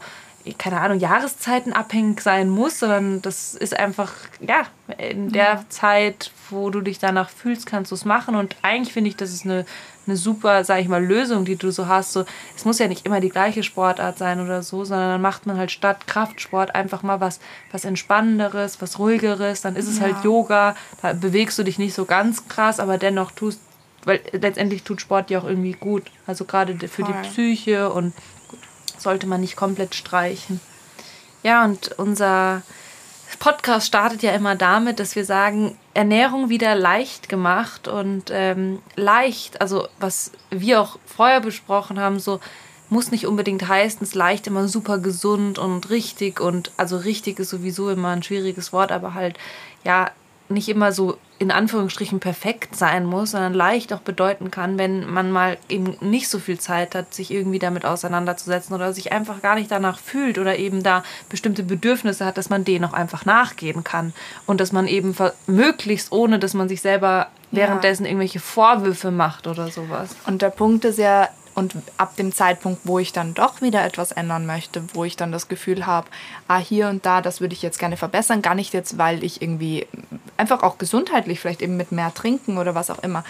keine 0.58 0.80
Ahnung, 0.80 1.00
Jahreszeiten 1.00 1.74
abhängig 1.74 2.22
sein 2.22 2.50
muss, 2.50 2.80
sondern 2.80 3.22
das 3.22 3.54
ist 3.54 3.78
einfach, 3.78 4.14
ja, 4.40 4.64
in 4.98 5.32
der 5.32 5.44
ja. 5.44 5.66
Zeit, 5.70 6.32
wo 6.50 6.70
du 6.70 6.82
dich 6.82 7.00
danach 7.00 7.30
fühlst, 7.30 7.66
kannst 7.66 7.92
du 7.92 7.96
es 7.96 8.06
machen. 8.06 8.36
Und 8.36 8.56
eigentlich 8.62 8.94
finde 8.94 9.10
ich, 9.10 9.16
das 9.16 9.32
ist 9.32 9.46
eine, 9.46 9.66
eine 10.08 10.18
super, 10.18 10.64
sag 10.64 10.80
ich 10.80 10.88
mal, 10.88 11.04
Lösung, 11.04 11.46
die 11.46 11.56
du 11.56 11.72
so 11.72 11.88
hast. 11.88 12.14
So, 12.14 12.26
es 12.56 12.66
muss 12.66 12.80
ja 12.80 12.88
nicht 12.88 13.06
immer 13.06 13.20
die 13.20 13.30
gleiche 13.30 13.64
Sportart 13.64 14.18
sein 14.18 14.42
oder 14.44 14.64
so, 14.64 14.84
sondern 14.84 15.10
dann 15.10 15.22
macht 15.22 15.46
man 15.46 15.58
halt 15.58 15.72
statt 15.72 16.08
Kraftsport 16.08 16.76
einfach 16.76 17.04
mal 17.04 17.20
was, 17.20 17.40
was 17.72 17.86
Entspannenderes, 17.86 18.82
was 18.82 19.00
Ruhigeres. 19.00 19.62
Dann 19.62 19.76
ist 19.76 19.88
es 19.88 20.02
halt 20.02 20.12
ja. 20.12 20.16
halt 20.16 20.26
Yoga, 20.26 20.76
da 21.02 21.14
bewegst 21.14 21.58
du 21.60 21.64
dich 21.64 21.78
nicht 21.78 21.94
so 21.94 22.06
ganz 22.06 22.48
krass, 22.48 22.80
aber 22.80 22.98
dennoch 22.98 23.32
tust 23.32 23.60
weil 24.06 24.20
letztendlich 24.32 24.84
tut 24.84 25.02
Sport 25.02 25.30
ja 25.30 25.40
auch 25.40 25.44
irgendwie 25.44 25.74
gut. 25.74 26.04
Also 26.26 26.46
gerade 26.46 26.76
für 26.88 27.06
Voll. 27.06 27.14
die 27.14 27.28
Psyche 27.28 27.92
und 27.92 28.14
sollte 29.02 29.28
man 29.28 29.42
nicht 29.42 29.56
komplett 29.56 29.96
streichen. 29.96 30.60
Ja, 31.44 31.66
und 31.66 31.98
unser 31.98 32.62
Podcast 33.40 33.88
startet 33.88 34.22
ja 34.22 34.34
immer 34.34 34.56
damit, 34.56 35.00
dass 35.00 35.16
wir 35.16 35.26
sagen, 35.26 35.76
Ernährung 35.96 36.50
wieder 36.50 36.76
leicht 36.76 37.28
gemacht 37.28 37.88
und 37.88 38.26
ähm, 38.30 38.80
leicht, 38.96 39.62
also 39.62 39.88
was 40.00 40.32
wir 40.52 40.80
auch 40.80 41.00
vorher 41.06 41.42
besprochen 41.42 42.00
haben, 42.00 42.20
so 42.20 42.40
muss 42.90 43.10
nicht 43.10 43.26
unbedingt 43.26 43.68
heißen, 43.68 44.04
es 44.04 44.14
leicht 44.14 44.48
immer 44.48 44.68
super 44.68 45.00
gesund 45.00 45.58
und 45.58 45.90
richtig 45.90 46.40
und 46.40 46.72
also 46.78 46.98
richtig 46.98 47.40
ist 47.40 47.50
sowieso 47.50 47.90
immer 47.90 48.10
ein 48.10 48.22
schwieriges 48.22 48.74
Wort, 48.74 48.92
aber 48.92 49.14
halt 49.16 49.38
ja 49.84 50.12
nicht 50.50 50.70
immer 50.70 50.92
so 50.92 51.18
in 51.42 51.50
Anführungsstrichen 51.50 52.20
perfekt 52.20 52.76
sein 52.76 53.04
muss, 53.04 53.32
sondern 53.32 53.56
leicht 53.56 53.94
auch 53.94 54.02
bedeuten 54.02 54.52
kann, 54.52 54.78
wenn 54.78 55.10
man 55.12 55.32
mal 55.32 55.58
eben 55.70 55.98
nicht 56.00 56.30
so 56.30 56.38
viel 56.38 56.60
Zeit 56.60 56.94
hat, 56.94 57.16
sich 57.16 57.32
irgendwie 57.32 57.58
damit 57.58 57.84
auseinanderzusetzen 57.84 58.76
oder 58.76 58.94
sich 58.94 59.12
einfach 59.12 59.42
gar 59.42 59.56
nicht 59.56 59.72
danach 59.72 59.98
fühlt 59.98 60.38
oder 60.38 60.60
eben 60.60 60.84
da 60.84 61.04
bestimmte 61.30 61.64
Bedürfnisse 61.64 62.28
hat, 62.28 62.38
dass 62.38 62.52
man 62.52 62.64
denen 62.64 62.86
auch 62.86 62.94
einfach 62.94 63.26
nachgehen 63.26 63.84
kann 63.84 64.14
und 64.46 64.62
dass 64.62 64.72
man 64.72 64.86
eben 64.86 65.16
möglichst 65.48 66.12
ohne, 66.12 66.38
dass 66.38 66.54
man 66.54 66.70
sich 66.70 66.82
selber 66.82 67.30
währenddessen 67.50 68.06
irgendwelche 68.06 68.40
Vorwürfe 68.40 69.10
macht 69.10 69.48
oder 69.48 69.70
sowas. 69.70 70.16
Und 70.28 70.44
der 70.44 70.52
Punkt 70.52 70.86
ist 70.86 71.00
ja, 71.00 71.28
und 71.54 71.76
ab 71.98 72.16
dem 72.16 72.34
Zeitpunkt, 72.34 72.82
wo 72.86 73.00
ich 73.00 73.14
dann 73.14 73.34
doch 73.34 73.62
wieder 73.62 73.84
etwas 73.84 74.12
ändern 74.12 74.46
möchte, 74.46 74.84
wo 74.94 75.04
ich 75.04 75.18
dann 75.18 75.32
das 75.32 75.48
Gefühl 75.48 75.86
habe, 75.86 76.08
ah, 76.48 76.58
hier 76.58 76.88
und 76.88 77.06
da, 77.06 77.22
das 77.22 77.42
würde 77.42 77.54
ich 77.54 77.62
jetzt 77.62 77.80
gerne 77.80 77.98
verbessern, 77.98 78.42
gar 78.42 78.56
nicht 78.56 78.74
jetzt, 78.74 78.98
weil 78.98 79.24
ich 79.24 79.42
irgendwie 79.42 79.88
einfach 80.38 80.64
auch 80.64 80.78
gesundheitlich 80.78 81.40
vielleicht 81.40 81.62
eben 81.62 81.78
mit 81.78 81.92
mehr 81.92 82.14
trinken 82.14 82.58
oder 82.58 82.76
was 82.76 82.90
auch 82.90 83.00
immer. 83.00 83.24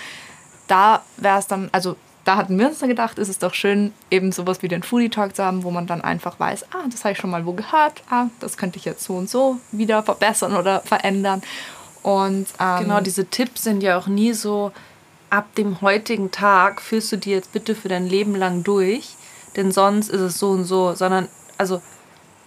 Da 0.68 1.01
wäre 1.18 1.40
es 1.40 1.48
dann, 1.48 1.70
also 1.72 1.96
da 2.24 2.36
hatten 2.36 2.58
wir 2.60 2.68
uns 2.68 2.80
dann 2.80 2.90
gedacht, 2.90 3.18
ist 3.18 3.30
es 3.30 3.40
doch 3.40 3.54
schön, 3.54 3.94
eben 4.12 4.32
sowas 4.32 4.62
wie 4.62 4.68
den 4.68 4.84
Foodie 4.84 5.10
Talk 5.10 5.36
zu 5.36 5.44
haben, 5.44 5.63
wo 5.63 5.72
man 5.72 5.88
dann 5.88 6.01
einfach 6.01 6.40
weiß, 6.40 6.66
ah, 6.74 6.86
das 6.90 7.04
habe 7.04 7.13
ich 7.13 7.18
schon 7.18 7.32
mal 7.32 7.46
wo 7.46 7.54
gehört, 7.54 8.04
ah, 8.10 8.28
das 8.40 8.58
könnte 8.58 8.78
ich 8.78 8.86
jetzt 8.86 9.04
so 9.04 9.16
und 9.16 9.30
so 9.30 9.58
wieder 9.72 10.04
verbessern 10.04 10.56
oder 10.56 10.82
verändern. 10.82 11.42
Und 12.04 12.48
ähm, 12.60 12.80
genau, 12.82 13.00
diese 13.01 13.25
Tipps 13.25 13.63
sind 13.63 13.82
ja 13.82 13.98
auch 13.98 14.08
nie 14.08 14.34
so, 14.34 14.72
ab 15.31 15.55
dem 15.55 15.81
heutigen 15.81 16.29
Tag 16.29 16.81
führst 16.81 17.11
du 17.11 17.17
die 17.17 17.31
jetzt 17.31 17.51
bitte 17.53 17.73
für 17.73 17.88
dein 17.88 18.05
Leben 18.05 18.35
lang 18.35 18.63
durch, 18.63 19.15
denn 19.55 19.71
sonst 19.71 20.09
ist 20.09 20.21
es 20.21 20.38
so 20.38 20.51
und 20.51 20.65
so, 20.65 20.93
sondern 20.93 21.27
also 21.57 21.81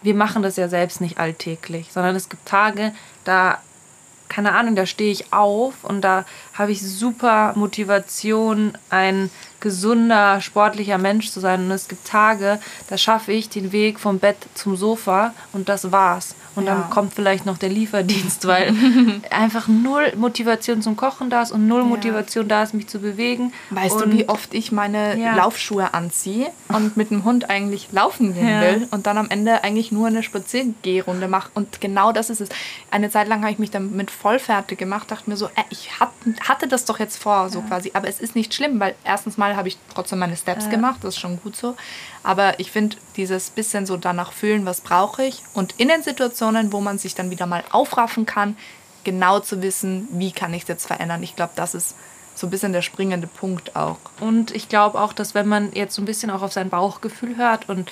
wir 0.02 0.14
machen 0.14 0.42
das 0.42 0.56
ja 0.56 0.68
selbst 0.68 1.00
nicht 1.00 1.18
alltäglich, 1.18 1.92
sondern 1.92 2.14
es 2.14 2.28
gibt 2.28 2.46
Tage, 2.46 2.92
da 3.24 3.58
keine 4.28 4.52
Ahnung, 4.52 4.74
da 4.74 4.86
stehe 4.86 5.12
ich 5.12 5.32
auf 5.32 5.84
und 5.84 6.00
da 6.00 6.24
habe 6.54 6.72
ich 6.72 6.82
super 6.82 7.52
Motivation, 7.56 8.76
ein 8.90 9.30
gesunder, 9.60 10.40
sportlicher 10.40 10.98
Mensch 10.98 11.30
zu 11.30 11.40
sein. 11.40 11.64
Und 11.64 11.70
es 11.70 11.88
gibt 11.88 12.06
Tage, 12.06 12.60
da 12.88 12.98
schaffe 12.98 13.32
ich 13.32 13.48
den 13.48 13.72
Weg 13.72 13.98
vom 13.98 14.18
Bett 14.18 14.36
zum 14.54 14.76
Sofa 14.76 15.32
und 15.52 15.68
das 15.68 15.90
war's. 15.90 16.34
Und 16.54 16.66
ja. 16.66 16.74
dann 16.74 16.90
kommt 16.90 17.14
vielleicht 17.14 17.46
noch 17.46 17.58
der 17.58 17.68
Lieferdienst, 17.68 18.46
weil 18.46 18.74
einfach 19.30 19.66
null 19.66 20.12
Motivation 20.16 20.82
zum 20.82 20.96
Kochen 20.96 21.30
da 21.30 21.42
ist 21.42 21.50
und 21.50 21.66
null 21.66 21.80
ja. 21.80 21.86
Motivation 21.86 22.48
da 22.48 22.62
ist, 22.62 22.74
mich 22.74 22.86
zu 22.86 23.00
bewegen. 23.00 23.52
Weißt 23.70 24.02
und 24.02 24.12
du, 24.12 24.18
wie 24.18 24.28
oft 24.28 24.54
ich 24.54 24.70
meine 24.70 25.18
ja. 25.18 25.34
Laufschuhe 25.34 25.94
anziehe 25.94 26.50
und 26.68 26.96
mit 26.96 27.10
dem 27.10 27.24
Hund 27.24 27.50
eigentlich 27.50 27.88
laufen 27.92 28.34
gehen 28.34 28.60
will 28.60 28.88
und 28.90 29.06
dann 29.06 29.18
am 29.18 29.30
Ende 29.30 29.64
eigentlich 29.64 29.90
nur 29.92 30.06
eine 30.06 30.22
Spaziergehrunde 30.22 31.28
mache? 31.28 31.50
Und 31.54 31.80
genau 31.80 32.12
das 32.12 32.30
ist 32.30 32.40
es. 32.40 32.48
Eine 32.90 33.10
Zeit 33.10 33.28
lang 33.28 33.42
habe 33.42 33.52
ich 33.52 33.58
mich 33.58 33.70
dann 33.70 33.96
mit 33.96 34.10
voll 34.10 34.38
fertig 34.38 34.78
gemacht, 34.78 35.10
dachte 35.10 35.28
mir 35.28 35.36
so, 35.36 35.46
äh, 35.46 35.64
ich 35.70 35.90
hatte 35.98 36.68
das 36.68 36.84
doch 36.84 36.98
jetzt 36.98 37.20
vor, 37.20 37.48
so 37.48 37.62
quasi. 37.62 37.90
Aber 37.94 38.08
es 38.08 38.20
ist 38.20 38.36
nicht 38.36 38.54
schlimm, 38.54 38.78
weil 38.78 38.94
erstens 39.04 39.36
mal 39.36 39.43
habe 39.52 39.68
ich 39.68 39.78
trotzdem 39.94 40.18
meine 40.18 40.36
Steps 40.36 40.70
gemacht, 40.70 40.98
das 41.02 41.14
ist 41.14 41.20
schon 41.20 41.40
gut 41.40 41.56
so. 41.56 41.76
Aber 42.22 42.58
ich 42.58 42.70
finde, 42.70 42.96
dieses 43.16 43.50
bisschen 43.50 43.86
so 43.86 43.96
danach 43.96 44.32
fühlen, 44.32 44.64
was 44.66 44.80
brauche 44.80 45.24
ich 45.24 45.42
und 45.52 45.74
in 45.78 45.88
den 45.88 46.02
Situationen, 46.02 46.72
wo 46.72 46.80
man 46.80 46.98
sich 46.98 47.14
dann 47.14 47.30
wieder 47.30 47.46
mal 47.46 47.62
aufraffen 47.70 48.26
kann, 48.26 48.56
genau 49.04 49.40
zu 49.40 49.62
wissen, 49.62 50.08
wie 50.12 50.32
kann 50.32 50.54
ich 50.54 50.62
es 50.62 50.68
jetzt 50.68 50.86
verändern. 50.86 51.22
Ich 51.22 51.36
glaube, 51.36 51.52
das 51.54 51.74
ist 51.74 51.94
so 52.34 52.46
ein 52.46 52.50
bisschen 52.50 52.72
der 52.72 52.82
springende 52.82 53.26
Punkt 53.26 53.76
auch. 53.76 53.98
Und 54.20 54.50
ich 54.50 54.68
glaube 54.68 55.00
auch, 55.00 55.12
dass 55.12 55.34
wenn 55.34 55.46
man 55.46 55.72
jetzt 55.72 55.94
so 55.94 56.02
ein 56.02 56.06
bisschen 56.06 56.30
auch 56.30 56.42
auf 56.42 56.52
sein 56.52 56.70
Bauchgefühl 56.70 57.36
hört 57.36 57.68
und 57.68 57.90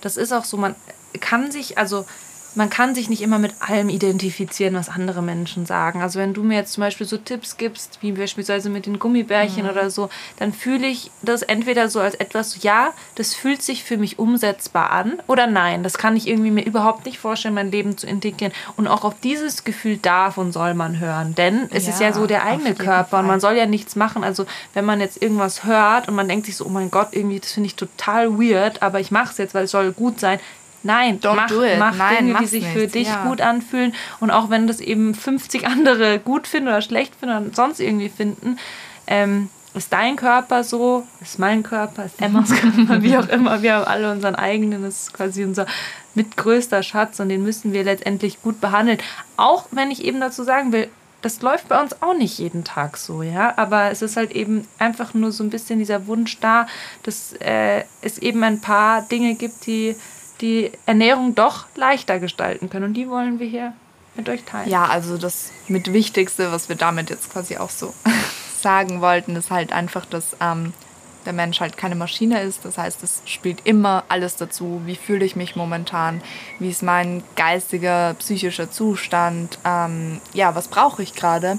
das 0.00 0.16
ist 0.16 0.32
auch 0.32 0.44
so, 0.44 0.56
man 0.56 0.76
kann 1.20 1.50
sich, 1.50 1.76
also 1.76 2.06
man 2.54 2.70
kann 2.70 2.94
sich 2.94 3.08
nicht 3.08 3.22
immer 3.22 3.38
mit 3.38 3.54
allem 3.60 3.88
identifizieren, 3.88 4.74
was 4.74 4.88
andere 4.88 5.22
Menschen 5.22 5.66
sagen. 5.66 6.02
Also 6.02 6.18
wenn 6.18 6.34
du 6.34 6.42
mir 6.42 6.56
jetzt 6.56 6.72
zum 6.72 6.82
Beispiel 6.82 7.06
so 7.06 7.16
Tipps 7.16 7.56
gibst, 7.56 7.98
wie 8.00 8.12
beispielsweise 8.12 8.70
mit 8.70 8.86
den 8.86 8.98
Gummibärchen 8.98 9.64
mhm. 9.64 9.70
oder 9.70 9.90
so, 9.90 10.10
dann 10.38 10.52
fühle 10.52 10.86
ich 10.86 11.10
das 11.22 11.42
entweder 11.42 11.88
so 11.88 12.00
als 12.00 12.14
etwas, 12.14 12.62
ja, 12.62 12.92
das 13.14 13.34
fühlt 13.34 13.62
sich 13.62 13.84
für 13.84 13.96
mich 13.96 14.18
umsetzbar 14.18 14.90
an 14.90 15.20
oder 15.26 15.46
nein, 15.46 15.82
das 15.82 15.98
kann 15.98 16.16
ich 16.16 16.26
irgendwie 16.26 16.50
mir 16.50 16.64
überhaupt 16.64 17.06
nicht 17.06 17.18
vorstellen, 17.18 17.54
mein 17.54 17.70
Leben 17.70 17.96
zu 17.96 18.06
integrieren. 18.06 18.52
Und 18.76 18.88
auch 18.88 19.04
auf 19.04 19.14
dieses 19.22 19.64
Gefühl 19.64 19.96
darf 19.96 20.38
und 20.38 20.52
soll 20.52 20.74
man 20.74 20.98
hören, 20.98 21.34
denn 21.34 21.68
es 21.70 21.86
ja, 21.86 21.92
ist 21.92 22.00
ja 22.00 22.12
so 22.12 22.26
der 22.26 22.44
eigene 22.44 22.74
Körper 22.74 23.10
Fall. 23.10 23.20
und 23.20 23.26
man 23.26 23.40
soll 23.40 23.56
ja 23.56 23.66
nichts 23.66 23.96
machen. 23.96 24.24
Also 24.24 24.46
wenn 24.74 24.84
man 24.84 25.00
jetzt 25.00 25.22
irgendwas 25.22 25.64
hört 25.64 26.08
und 26.08 26.14
man 26.14 26.28
denkt 26.28 26.46
sich 26.46 26.56
so, 26.56 26.66
oh 26.66 26.70
mein 26.70 26.90
Gott, 26.90 27.08
irgendwie, 27.12 27.40
das 27.40 27.52
finde 27.52 27.68
ich 27.68 27.76
total 27.76 28.38
weird, 28.38 28.82
aber 28.82 29.00
ich 29.00 29.10
mache 29.10 29.32
es 29.32 29.38
jetzt, 29.38 29.54
weil 29.54 29.64
es 29.64 29.70
soll 29.70 29.92
gut 29.92 30.20
sein, 30.20 30.40
Nein, 30.82 31.20
Don't 31.20 31.34
mach, 31.34 31.50
mach 31.78 31.96
Nein, 31.96 32.26
Dinge, 32.26 32.38
die 32.40 32.46
sich 32.46 32.62
nicht. 32.62 32.72
für 32.72 32.86
dich 32.86 33.08
ja. 33.08 33.24
gut 33.24 33.40
anfühlen. 33.40 33.94
Und 34.20 34.30
auch 34.30 34.50
wenn 34.50 34.66
das 34.66 34.80
eben 34.80 35.14
50 35.14 35.66
andere 35.66 36.18
gut 36.18 36.46
finden 36.46 36.68
oder 36.68 36.82
schlecht 36.82 37.14
finden 37.16 37.46
oder 37.46 37.54
sonst 37.54 37.80
irgendwie 37.80 38.08
finden, 38.08 38.58
ähm, 39.06 39.50
ist 39.74 39.92
dein 39.92 40.16
Körper 40.16 40.64
so, 40.64 41.06
ist 41.20 41.38
mein 41.38 41.62
Körper, 41.62 42.04
ist 42.04 42.20
Emmas 42.20 42.50
Körper, 42.60 43.02
wie 43.02 43.16
auch 43.16 43.28
immer. 43.28 43.62
Wir 43.62 43.74
haben 43.74 43.84
alle 43.84 44.10
unseren 44.10 44.34
eigenen, 44.34 44.82
das 44.82 45.02
ist 45.02 45.12
quasi 45.12 45.44
unser 45.44 45.66
mitgrößter 46.14 46.82
Schatz 46.82 47.20
und 47.20 47.28
den 47.28 47.42
müssen 47.42 47.72
wir 47.72 47.84
letztendlich 47.84 48.42
gut 48.42 48.60
behandeln. 48.60 48.98
Auch 49.36 49.66
wenn 49.70 49.90
ich 49.90 50.04
eben 50.04 50.20
dazu 50.20 50.42
sagen 50.42 50.72
will, 50.72 50.88
das 51.22 51.42
läuft 51.42 51.68
bei 51.68 51.80
uns 51.80 52.02
auch 52.02 52.14
nicht 52.14 52.38
jeden 52.38 52.64
Tag 52.64 52.96
so, 52.96 53.22
ja. 53.22 53.52
Aber 53.56 53.90
es 53.90 54.02
ist 54.02 54.16
halt 54.16 54.32
eben 54.32 54.66
einfach 54.78 55.14
nur 55.14 55.32
so 55.32 55.44
ein 55.44 55.50
bisschen 55.50 55.78
dieser 55.78 56.06
Wunsch 56.06 56.40
da, 56.40 56.66
dass 57.02 57.34
äh, 57.34 57.84
es 58.00 58.18
eben 58.18 58.42
ein 58.42 58.60
paar 58.60 59.02
Dinge 59.02 59.34
gibt, 59.34 59.66
die 59.66 59.96
die 60.40 60.72
Ernährung 60.86 61.34
doch 61.34 61.66
leichter 61.74 62.18
gestalten 62.18 62.70
können. 62.70 62.86
Und 62.86 62.94
die 62.94 63.08
wollen 63.08 63.38
wir 63.38 63.46
hier 63.46 63.72
mit 64.14 64.28
euch 64.28 64.44
teilen. 64.44 64.68
Ja, 64.68 64.86
also 64.86 65.18
das 65.18 65.50
mit 65.68 65.92
Wichtigste, 65.92 66.52
was 66.52 66.68
wir 66.68 66.76
damit 66.76 67.10
jetzt 67.10 67.32
quasi 67.32 67.56
auch 67.56 67.70
so 67.70 67.94
sagen 68.60 69.00
wollten, 69.00 69.36
ist 69.36 69.50
halt 69.50 69.72
einfach, 69.72 70.06
dass 70.06 70.36
ähm, 70.40 70.72
der 71.26 71.32
Mensch 71.32 71.60
halt 71.60 71.76
keine 71.76 71.94
Maschine 71.94 72.42
ist. 72.42 72.64
Das 72.64 72.78
heißt, 72.78 73.02
es 73.02 73.22
spielt 73.26 73.66
immer 73.66 74.04
alles 74.08 74.36
dazu. 74.36 74.82
Wie 74.84 74.96
fühle 74.96 75.24
ich 75.24 75.36
mich 75.36 75.56
momentan? 75.56 76.22
Wie 76.58 76.70
ist 76.70 76.82
mein 76.82 77.22
geistiger, 77.36 78.14
psychischer 78.18 78.70
Zustand? 78.70 79.58
Ähm, 79.64 80.20
ja, 80.32 80.54
was 80.54 80.68
brauche 80.68 81.02
ich 81.02 81.14
gerade? 81.14 81.58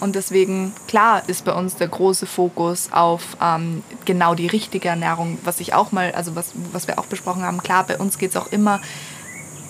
Und 0.00 0.14
deswegen, 0.14 0.74
klar, 0.86 1.22
ist 1.26 1.44
bei 1.44 1.52
uns 1.52 1.76
der 1.76 1.88
große 1.88 2.26
Fokus 2.26 2.92
auf 2.92 3.36
ähm, 3.42 3.82
genau 4.04 4.34
die 4.34 4.46
richtige 4.46 4.88
Ernährung, 4.88 5.38
was 5.44 5.60
ich 5.60 5.74
auch 5.74 5.92
mal, 5.92 6.12
also 6.12 6.36
was, 6.36 6.52
was 6.72 6.86
wir 6.86 6.98
auch 6.98 7.06
besprochen 7.06 7.42
haben. 7.42 7.62
Klar, 7.62 7.84
bei 7.86 7.98
uns 7.98 8.18
geht 8.18 8.30
es 8.30 8.36
auch 8.36 8.52
immer 8.52 8.80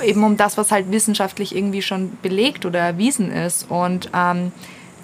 eben 0.02 0.25
um 0.25 0.37
das, 0.37 0.57
was 0.57 0.71
halt 0.71 0.90
wissenschaftlich 0.90 1.54
irgendwie 1.54 1.83
schon 1.83 2.16
belegt 2.23 2.66
oder 2.66 2.80
erwiesen 2.80 3.30
ist. 3.30 3.71
Und 3.71 4.11
ähm, 4.14 4.52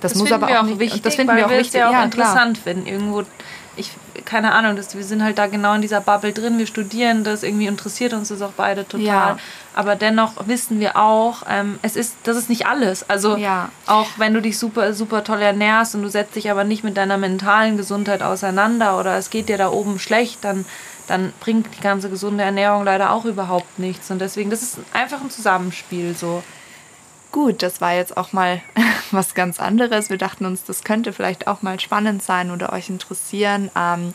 das, 0.00 0.12
das 0.12 0.21
muss 0.21 0.33
aber 0.33 0.49
auch, 0.49 0.62
auch 0.62 0.62
nicht, 0.64 0.79
wichtig, 0.79 1.03
das 1.03 1.14
finden 1.14 1.37
wir 1.37 1.47
auch 1.47 1.50
wichtig. 1.50 1.81
Ja 1.81 1.88
auch 1.88 1.93
ja, 1.93 2.05
interessant 2.05 2.62
klar. 2.62 2.75
finden. 2.75 2.87
Irgendwo, 2.87 3.23
ich, 3.76 3.93
keine 4.25 4.52
Ahnung, 4.52 4.76
das, 4.76 4.97
wir 4.97 5.04
sind 5.04 5.23
halt 5.23 5.38
da 5.38 5.47
genau 5.47 5.75
in 5.75 5.83
dieser 5.83 6.00
Bubble 6.00 6.33
drin, 6.33 6.59
wir 6.59 6.66
studieren 6.66 7.25
das, 7.25 7.43
irgendwie 7.43 7.66
interessiert 7.66 8.12
uns 8.12 8.28
das 8.28 8.43
auch 8.43 8.52
beide 8.57 8.87
total. 8.87 9.04
Ja. 9.04 9.38
Aber 9.75 9.97
dennoch 9.97 10.47
wissen 10.47 10.81
wir 10.81 10.97
auch, 10.97 11.43
ähm, 11.49 11.78
es 11.83 11.97
ist, 11.97 12.16
das 12.25 12.37
ist 12.37 12.49
nicht 12.49 12.66
alles. 12.66 13.09
Also 13.09 13.37
ja. 13.37 13.71
auch 13.87 14.09
wenn 14.16 14.35
du 14.35 14.40
dich 14.40 14.59
super, 14.59 14.95
super 14.95 15.25
toll 15.25 15.43
ernährst 15.43 15.95
und 15.95 16.02
du 16.02 16.09
setzt 16.09 16.37
dich 16.37 16.50
aber 16.50 16.64
nicht 16.64 16.85
mit 16.85 16.97
deiner 16.97 17.19
mentalen 17.19 17.76
Gesundheit 17.76 18.23
auseinander 18.23 18.99
oder 18.99 19.16
es 19.16 19.31
geht 19.31 19.49
dir 19.49 19.59
da 19.59 19.71
oben 19.71 19.99
schlecht, 19.99 20.45
dann 20.45 20.64
dann 21.07 21.33
bringt 21.40 21.66
die 21.76 21.83
ganze 21.83 22.09
gesunde 22.09 22.45
Ernährung 22.45 22.85
leider 22.85 23.11
auch 23.11 23.25
überhaupt 23.25 23.78
nichts. 23.78 24.11
Und 24.11 24.21
deswegen, 24.21 24.50
das 24.50 24.62
ist 24.62 24.78
einfach 24.93 25.21
ein 25.21 25.31
Zusammenspiel 25.31 26.14
so. 26.16 26.43
Gut, 27.35 27.64
das 27.64 27.81
war 27.81 27.93
jetzt 27.93 28.17
auch 28.17 28.33
mal 28.33 28.62
was 29.11 29.35
ganz 29.35 29.59
anderes. 29.59 30.09
Wir 30.09 30.19
dachten 30.19 30.47
uns, 30.47 30.62
das 30.62 30.85
könnte 30.85 31.12
vielleicht 31.12 31.49
auch 31.49 31.62
mal 31.62 31.81
spannend 31.81 32.23
sein 32.23 32.53
oder 32.53 32.73
euch 32.73 32.88
interessieren. 32.88 33.73
Ähm, 33.76 34.14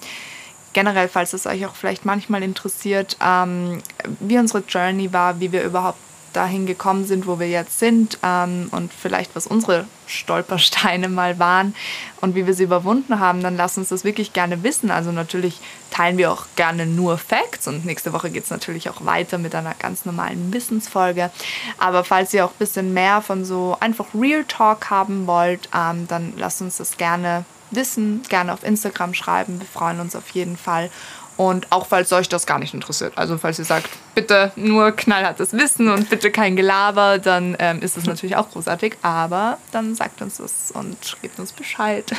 generell, 0.71 1.09
falls 1.09 1.33
es 1.33 1.45
euch 1.45 1.65
auch 1.65 1.75
vielleicht 1.75 2.05
manchmal 2.05 2.43
interessiert, 2.43 3.17
ähm, 3.21 3.83
wie 4.21 4.37
unsere 4.37 4.63
Journey 4.65 5.11
war, 5.11 5.41
wie 5.41 5.51
wir 5.51 5.63
überhaupt 5.63 5.99
dahin 6.33 6.65
gekommen 6.65 7.05
sind, 7.05 7.27
wo 7.27 7.39
wir 7.39 7.49
jetzt 7.49 7.79
sind 7.79 8.17
ähm, 8.23 8.69
und 8.71 8.93
vielleicht 8.93 9.35
was 9.35 9.47
unsere 9.47 9.85
Stolpersteine 10.07 11.09
mal 11.09 11.39
waren 11.39 11.75
und 12.21 12.35
wie 12.35 12.47
wir 12.47 12.53
sie 12.53 12.63
überwunden 12.63 13.19
haben, 13.19 13.41
dann 13.41 13.57
lasst 13.57 13.77
uns 13.77 13.89
das 13.89 14.03
wirklich 14.03 14.33
gerne 14.33 14.63
wissen. 14.63 14.91
Also 14.91 15.11
natürlich 15.11 15.59
teilen 15.91 16.17
wir 16.17 16.31
auch 16.31 16.45
gerne 16.55 16.85
nur 16.85 17.17
Facts 17.17 17.67
und 17.67 17.85
nächste 17.85 18.13
Woche 18.13 18.29
geht 18.29 18.43
es 18.43 18.49
natürlich 18.49 18.89
auch 18.89 19.05
weiter 19.05 19.37
mit 19.37 19.53
einer 19.55 19.75
ganz 19.75 20.05
normalen 20.05 20.51
Wissensfolge. 20.53 21.29
Aber 21.77 22.03
falls 22.03 22.33
ihr 22.33 22.45
auch 22.45 22.51
ein 22.51 22.59
bisschen 22.59 22.93
mehr 22.93 23.21
von 23.21 23.45
so 23.45 23.77
einfach 23.79 24.07
Real 24.13 24.43
Talk 24.45 24.89
haben 24.89 25.27
wollt, 25.27 25.69
ähm, 25.75 26.07
dann 26.07 26.33
lasst 26.37 26.61
uns 26.61 26.77
das 26.77 26.97
gerne 26.97 27.45
wissen, 27.71 28.23
gerne 28.29 28.53
auf 28.53 28.63
Instagram 28.63 29.13
schreiben. 29.13 29.59
Wir 29.59 29.67
freuen 29.67 29.99
uns 29.99 30.15
auf 30.15 30.29
jeden 30.29 30.57
Fall. 30.57 30.89
Und 31.39 31.71
auch 31.71 31.85
falls 31.85 32.11
euch 32.11 32.27
das 32.27 32.45
gar 32.45 32.59
nicht 32.59 32.73
interessiert. 32.73 33.13
Also 33.15 33.37
falls 33.37 33.57
ihr 33.59 33.63
sagt, 33.63 33.87
bitte 34.13 34.51
nur 34.57 34.91
knallhartes 34.91 35.53
Wissen 35.53 35.87
und 35.87 36.09
bitte 36.09 36.31
kein 36.31 36.57
Gelaber, 36.57 37.17
dann 37.17 37.55
ähm, 37.59 37.81
ist 37.81 37.95
es 37.95 38.03
natürlich 38.03 38.35
auch 38.35 38.49
großartig. 38.49 38.97
Aber 39.03 39.57
dann 39.71 39.95
sagt 39.95 40.21
uns 40.21 40.35
das 40.35 40.71
und 40.71 40.97
gebt 41.21 41.39
uns 41.39 41.53
Bescheid. 41.53 42.11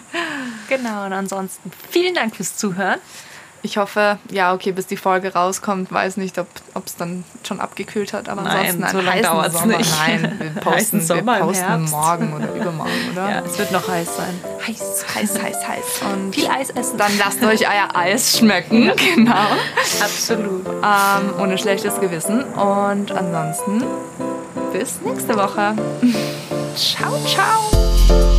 genau, 0.70 1.04
und 1.04 1.12
ansonsten 1.12 1.70
vielen 1.90 2.14
Dank 2.14 2.34
fürs 2.34 2.56
Zuhören. 2.56 2.98
Ich 3.60 3.76
hoffe, 3.76 4.18
ja, 4.30 4.54
okay, 4.54 4.72
bis 4.72 4.86
die 4.86 4.96
Folge 4.96 5.34
rauskommt, 5.34 5.92
weiß 5.92 6.16
nicht, 6.16 6.38
ob 6.38 6.48
es 6.86 6.96
dann 6.96 7.24
schon 7.46 7.60
abgekühlt 7.60 8.14
hat, 8.14 8.30
aber 8.30 8.40
Nein, 8.40 8.70
ansonsten 8.70 8.96
so 8.96 9.04
lange 9.04 9.20
dauert 9.20 9.54
es 9.54 9.64
nicht. 9.66 9.98
Nein, 9.98 10.36
wir 10.40 10.50
posten, 10.62 11.06
wir 11.06 11.22
posten 11.22 11.84
morgen 11.90 12.32
oder 12.32 12.54
übermorgen, 12.54 13.10
oder? 13.12 13.30
Ja, 13.30 13.40
es 13.40 13.58
wird 13.58 13.70
noch 13.70 13.86
heiß 13.86 14.16
sein. 14.16 14.40
Heiß, 14.66 15.04
heiß, 15.14 15.42
heiß, 15.42 15.68
heiß. 15.68 16.00
Und 16.12 16.34
viel 16.34 16.46
Eis 16.48 16.70
essen. 16.70 16.96
Dann 16.96 17.10
lasst 17.18 17.42
euch 17.42 17.62
euer 17.62 17.88
Eis 17.94 18.38
schmecken, 18.38 18.92
genau. 19.14 19.32
Absolut. 20.00 20.66
Ähm, 20.66 21.34
ohne 21.40 21.58
schlechtes 21.58 21.98
Gewissen. 22.00 22.44
Und 22.54 23.10
ansonsten 23.10 23.84
bis 24.72 25.00
nächste 25.02 25.36
Woche. 25.36 25.74
ciao, 26.76 27.18
ciao. 27.26 28.31